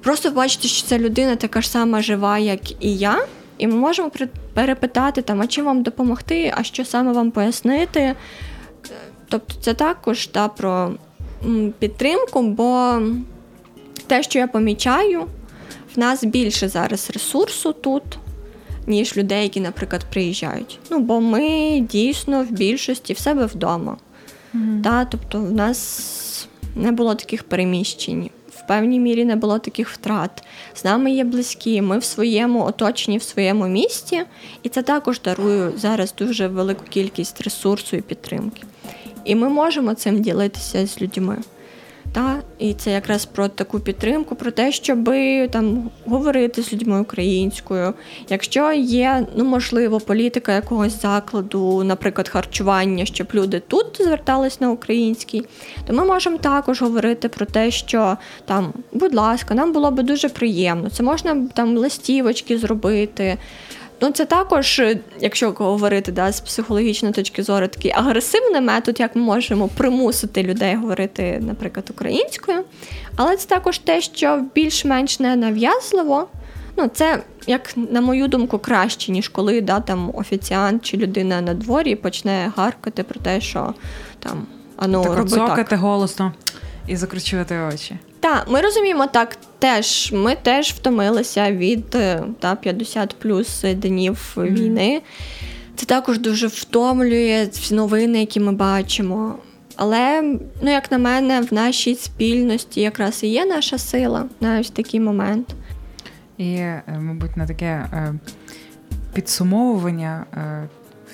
Просто 0.03 0.29
побачити, 0.29 0.69
що 0.69 0.87
ця 0.87 0.99
людина 0.99 1.37
така 1.37 1.61
ж 1.61 1.69
сама 1.69 2.03
жива, 2.03 2.39
як 2.39 2.85
і 2.85 2.97
я, 2.97 3.27
і 3.59 3.67
ми 3.67 3.75
можемо 3.75 4.11
перепитати, 4.55 5.23
там, 5.23 5.41
а 5.41 5.47
чим 5.47 5.65
вам 5.65 5.83
допомогти, 5.83 6.53
а 6.57 6.62
що 6.62 6.85
саме 6.85 7.12
вам 7.12 7.31
пояснити. 7.31 8.15
Тобто 9.29 9.55
це 9.61 9.75
також 9.75 10.27
та, 10.27 10.49
про 10.49 10.93
підтримку, 11.79 12.43
бо 12.43 13.01
те, 14.07 14.23
що 14.23 14.39
я 14.39 14.47
помічаю, 14.47 15.27
в 15.97 15.99
нас 15.99 16.25
більше 16.25 16.69
зараз 16.69 17.11
ресурсу 17.11 17.73
тут, 17.73 18.03
ніж 18.87 19.17
людей, 19.17 19.43
які, 19.43 19.61
наприклад, 19.61 20.07
приїжджають. 20.13 20.79
Ну, 20.91 20.99
бо 20.99 21.21
ми 21.21 21.81
дійсно 21.81 22.45
в 22.45 22.51
більшості 22.51 23.13
в 23.13 23.19
себе 23.19 23.47
вдома. 23.47 23.97
Mm-hmm. 24.55 24.83
Та, 24.83 25.05
Тобто, 25.05 25.39
в 25.39 25.53
нас 25.53 26.49
не 26.77 26.93
було 26.93 27.15
таких 27.15 27.45
переміщень. 27.45 28.31
В 28.49 28.67
певній 28.67 29.01
мірі 29.01 29.25
не 29.25 29.37
було 29.37 29.59
таких 29.59 29.89
втрат. 29.89 30.43
З 30.75 30.85
нами 30.85 31.13
є 31.13 31.25
близькі, 31.25 31.83
ми 31.83 31.99
в 31.99 32.05
своєму 32.05 32.65
оточенні, 32.65 33.19
в 33.19 33.23
своєму 33.23 33.69
місті, 33.69 34.23
і 34.63 34.69
це 34.69 34.83
також 34.83 35.21
дарує 35.21 35.71
зараз 35.77 36.15
дуже 36.19 36.49
велику 36.49 36.85
кількість 36.89 37.41
ресурсу 37.41 37.97
і 37.97 38.01
підтримки. 38.01 38.63
І 39.25 39.35
ми 39.35 39.49
можемо 39.49 39.95
цим 39.95 40.23
ділитися 40.23 40.87
з 40.87 41.03
людьми. 41.03 41.37
Та? 42.16 42.42
І 42.59 42.74
це 42.74 42.90
якраз 42.90 43.24
про 43.24 43.48
таку 43.48 43.81
підтримку, 43.81 44.35
про 44.35 44.50
те, 44.50 44.72
щоб 44.72 45.11
там 45.50 45.90
говорити 46.07 46.62
з 46.62 46.72
людьми 46.72 47.00
українською. 47.00 47.94
Якщо 48.29 48.72
є, 48.72 49.26
ну 49.37 49.44
можливо, 49.44 50.00
політика 50.00 50.52
якогось 50.52 51.02
закладу, 51.02 51.85
наприклад, 51.85 52.29
харчування, 52.29 53.07
щоб 53.07 53.26
люди 53.35 53.62
тут 53.68 53.87
звертались 54.00 54.61
на 54.61 54.70
український, 54.70 55.46
то 55.87 55.92
ми 55.92 56.05
можемо 56.05 56.38
також 56.38 56.83
говорити 56.83 57.29
про 57.29 57.46
те, 57.46 57.70
що 57.70 58.16
там, 58.44 58.72
будь 58.92 59.14
ласка, 59.14 59.55
нам 59.55 59.72
було 59.72 59.90
би 59.90 60.02
дуже 60.02 60.29
приємно. 60.29 60.90
Це 60.90 61.02
можна 61.02 61.48
там 61.55 61.76
листівочки 61.76 62.59
зробити. 62.59 63.38
Ну, 64.01 64.11
це 64.11 64.25
також, 64.25 64.79
е, 64.79 64.99
якщо 65.21 65.51
говорити 65.51 66.13
да, 66.13 66.33
з 66.33 66.41
психологічної 66.41 67.15
точки 67.15 67.43
зору, 67.43 67.69
такий 67.69 67.91
агресивний 67.91 68.61
метод, 68.61 69.01
як 69.01 69.17
ми 69.17 69.23
можемо 69.23 69.69
примусити 69.69 70.43
людей 70.43 70.77
говорити, 70.77 71.39
наприклад, 71.47 71.91
українською. 71.91 72.65
Але 73.17 73.37
це 73.37 73.49
також 73.49 73.79
те, 73.79 74.01
що 74.01 74.43
більш-менш 74.55 75.21
не 75.21 75.37
нав'язливо. 75.37 76.29
Ну, 76.77 76.91
це, 76.95 77.23
як 77.47 77.77
на 77.77 78.01
мою 78.01 78.29
думку, 78.29 78.59
краще, 78.59 79.13
ніж 79.13 79.29
коли 79.29 79.61
да, 79.61 79.81
там 79.81 80.11
офіціант 80.15 80.85
чи 80.85 80.97
людина 80.97 81.41
на 81.41 81.55
дворі 81.55 81.95
почне 81.95 82.53
гаркати 82.57 83.03
про 83.03 83.21
те, 83.21 83.41
що 83.41 83.75
там 84.19 84.47
ану, 84.77 85.03
так, 85.03 85.19
роби 85.19 85.65
так. 85.65 85.79
голосно 85.79 86.33
і 86.87 86.97
закручувати 86.97 87.59
очі. 87.59 87.97
Так, 88.20 88.46
ми 88.50 88.61
розуміємо 88.61 89.07
так 89.07 89.37
теж. 89.59 90.12
Ми 90.12 90.37
теж 90.42 90.72
втомилися 90.72 91.52
від 91.52 91.94
е, 91.94 92.22
та, 92.40 92.55
50 92.55 93.16
плюс 93.18 93.64
днів 93.74 94.33
Мгм. 94.37 94.46
війни. 94.46 95.02
Це 95.76 95.87
також 95.87 96.18
дуже 96.18 96.46
втомлює 96.46 97.48
всі 97.52 97.74
новини, 97.74 98.20
які 98.20 98.40
ми 98.40 98.52
бачимо. 98.52 99.38
Але, 99.76 100.22
ну, 100.62 100.70
як 100.70 100.90
на 100.92 100.98
мене, 100.98 101.40
в 101.40 101.55
нашій 101.55 101.94
спільності 101.94 102.81
якраз 102.81 103.22
і 103.22 103.29
є 103.29 103.46
наша 103.46 103.79
сила 103.79 104.24
на 104.40 104.61
ось 104.61 104.70
такий 104.70 105.00
момент. 105.00 105.55
І, 106.38 106.52
е, 106.55 106.83
мабуть, 107.00 107.37
на 107.37 107.46
таке 107.46 107.66
е, 107.66 108.14
підсумовування 109.14 110.26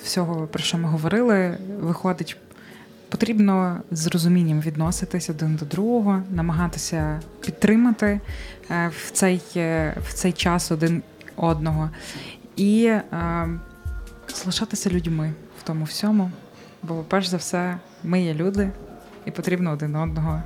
всього, 0.03 0.47
про 0.47 0.63
що 0.63 0.77
ми 0.77 0.89
говорили, 0.89 1.57
виходить, 1.81 2.37
потрібно 3.13 3.81
з 3.91 4.07
розумінням 4.07 4.61
відноситись 4.61 5.29
один 5.29 5.55
до 5.55 5.65
другого, 5.65 6.23
намагатися 6.31 7.19
підтримати 7.41 8.19
е, 8.71 8.91
в 9.05 9.11
цей, 9.11 9.41
е, 9.55 9.95
в 10.09 10.13
цей 10.13 10.31
час 10.31 10.71
один 10.71 11.03
одного 11.35 11.89
і 12.55 12.85
е, 12.85 13.01
залишатися 14.35 14.89
людьми 14.89 15.33
в 15.59 15.63
тому 15.63 15.85
всьому. 15.85 16.31
Бо, 16.83 17.05
перш 17.07 17.27
за 17.27 17.37
все, 17.37 17.77
ми 18.03 18.23
є 18.23 18.33
люди, 18.33 18.69
і 19.25 19.31
потрібно 19.31 19.71
один 19.71 19.95
одного 19.95 20.41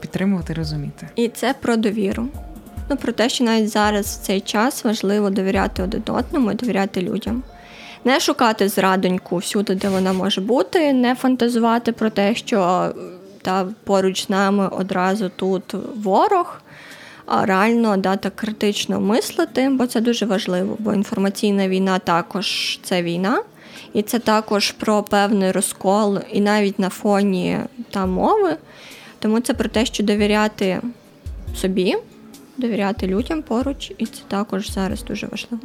підтримувати, 0.00 0.54
розуміти. 0.54 1.08
І 1.16 1.28
це 1.28 1.54
про 1.54 1.76
довіру. 1.76 2.28
Ну, 2.90 2.96
про 2.96 3.12
те, 3.12 3.28
що 3.28 3.44
навіть 3.44 3.70
зараз 3.70 4.06
в 4.06 4.26
цей 4.26 4.40
час 4.40 4.84
важливо 4.84 5.30
довіряти 5.30 5.82
один 5.82 6.02
одному 6.06 6.52
і 6.52 6.54
довіряти 6.54 7.02
людям. 7.02 7.42
Не 8.06 8.20
шукати 8.20 8.68
зрадоньку 8.68 9.36
всюди, 9.36 9.74
де 9.74 9.88
вона 9.88 10.12
може 10.12 10.40
бути, 10.40 10.92
не 10.92 11.14
фантазувати 11.14 11.92
про 11.92 12.10
те, 12.10 12.34
що 12.34 12.90
та, 13.42 13.66
поруч 13.84 14.24
з 14.24 14.28
нами 14.28 14.68
одразу 14.68 15.30
тут 15.36 15.74
ворог, 15.96 16.60
а 17.26 17.46
реально 17.46 17.96
да, 17.96 18.16
так 18.16 18.36
критично 18.36 19.00
мислити, 19.00 19.68
бо 19.68 19.86
це 19.86 20.00
дуже 20.00 20.26
важливо, 20.26 20.76
бо 20.78 20.92
інформаційна 20.92 21.68
війна 21.68 21.98
також 21.98 22.78
це 22.82 23.02
війна, 23.02 23.42
і 23.92 24.02
це 24.02 24.18
також 24.18 24.70
про 24.70 25.02
певний 25.02 25.52
розкол, 25.52 26.18
і 26.32 26.40
навіть 26.40 26.78
на 26.78 26.88
фоні 26.88 27.58
та 27.90 28.06
мови. 28.06 28.56
Тому 29.18 29.40
це 29.40 29.54
про 29.54 29.68
те, 29.68 29.86
що 29.86 30.04
довіряти 30.04 30.80
собі, 31.56 31.96
довіряти 32.56 33.06
людям 33.06 33.42
поруч, 33.42 33.92
і 33.98 34.06
це 34.06 34.22
також 34.28 34.70
зараз 34.70 35.04
дуже 35.04 35.26
важливо. 35.26 35.62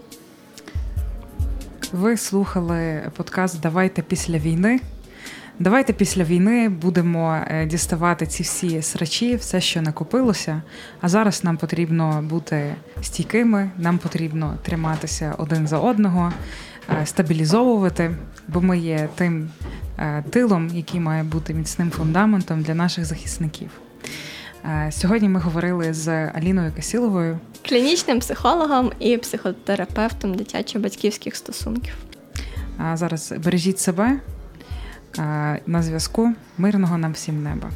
Ви 1.93 2.17
слухали 2.17 3.01
подкаст 3.15 3.61
Давайте 3.61 4.01
після 4.01 4.37
війни. 4.37 4.79
Давайте 5.59 5.93
після 5.93 6.23
війни 6.23 6.69
будемо 6.69 7.39
е, 7.47 7.65
діставати 7.65 8.27
ці 8.27 8.43
всі 8.43 8.81
срачі, 8.81 9.35
все, 9.35 9.61
що 9.61 9.81
накопилося. 9.81 10.61
А 11.01 11.09
зараз 11.09 11.43
нам 11.43 11.57
потрібно 11.57 12.21
бути 12.29 12.75
стійкими, 13.01 13.69
нам 13.77 13.97
потрібно 13.97 14.57
триматися 14.61 15.35
один 15.37 15.67
за 15.67 15.79
одного, 15.79 16.33
е, 17.01 17.05
стабілізовувати, 17.05 18.15
бо 18.47 18.61
ми 18.61 18.79
є 18.79 19.09
тим 19.15 19.49
е, 19.97 20.23
тилом, 20.29 20.69
який 20.73 20.99
має 20.99 21.23
бути 21.23 21.53
міцним 21.53 21.91
фундаментом 21.91 22.61
для 22.61 22.75
наших 22.75 23.05
захисників. 23.05 23.69
Е, 24.65 24.91
Сьогодні 24.91 25.29
ми 25.29 25.39
говорили 25.39 25.93
з 25.93 26.27
Аліною 26.27 26.71
Касіловою. 26.75 27.39
Клінічним 27.65 28.19
психологом 28.19 28.91
і 28.99 29.17
психотерапевтом 29.17 30.35
дитячо-батьківських 30.35 31.35
стосунків. 31.35 31.93
А 32.77 32.97
зараз 32.97 33.33
бережіть 33.43 33.79
себе. 33.79 34.19
На 35.67 35.81
зв'язку. 35.81 36.33
Мирного 36.57 36.97
нам 36.97 37.11
всім 37.11 37.43
неба. 37.43 37.71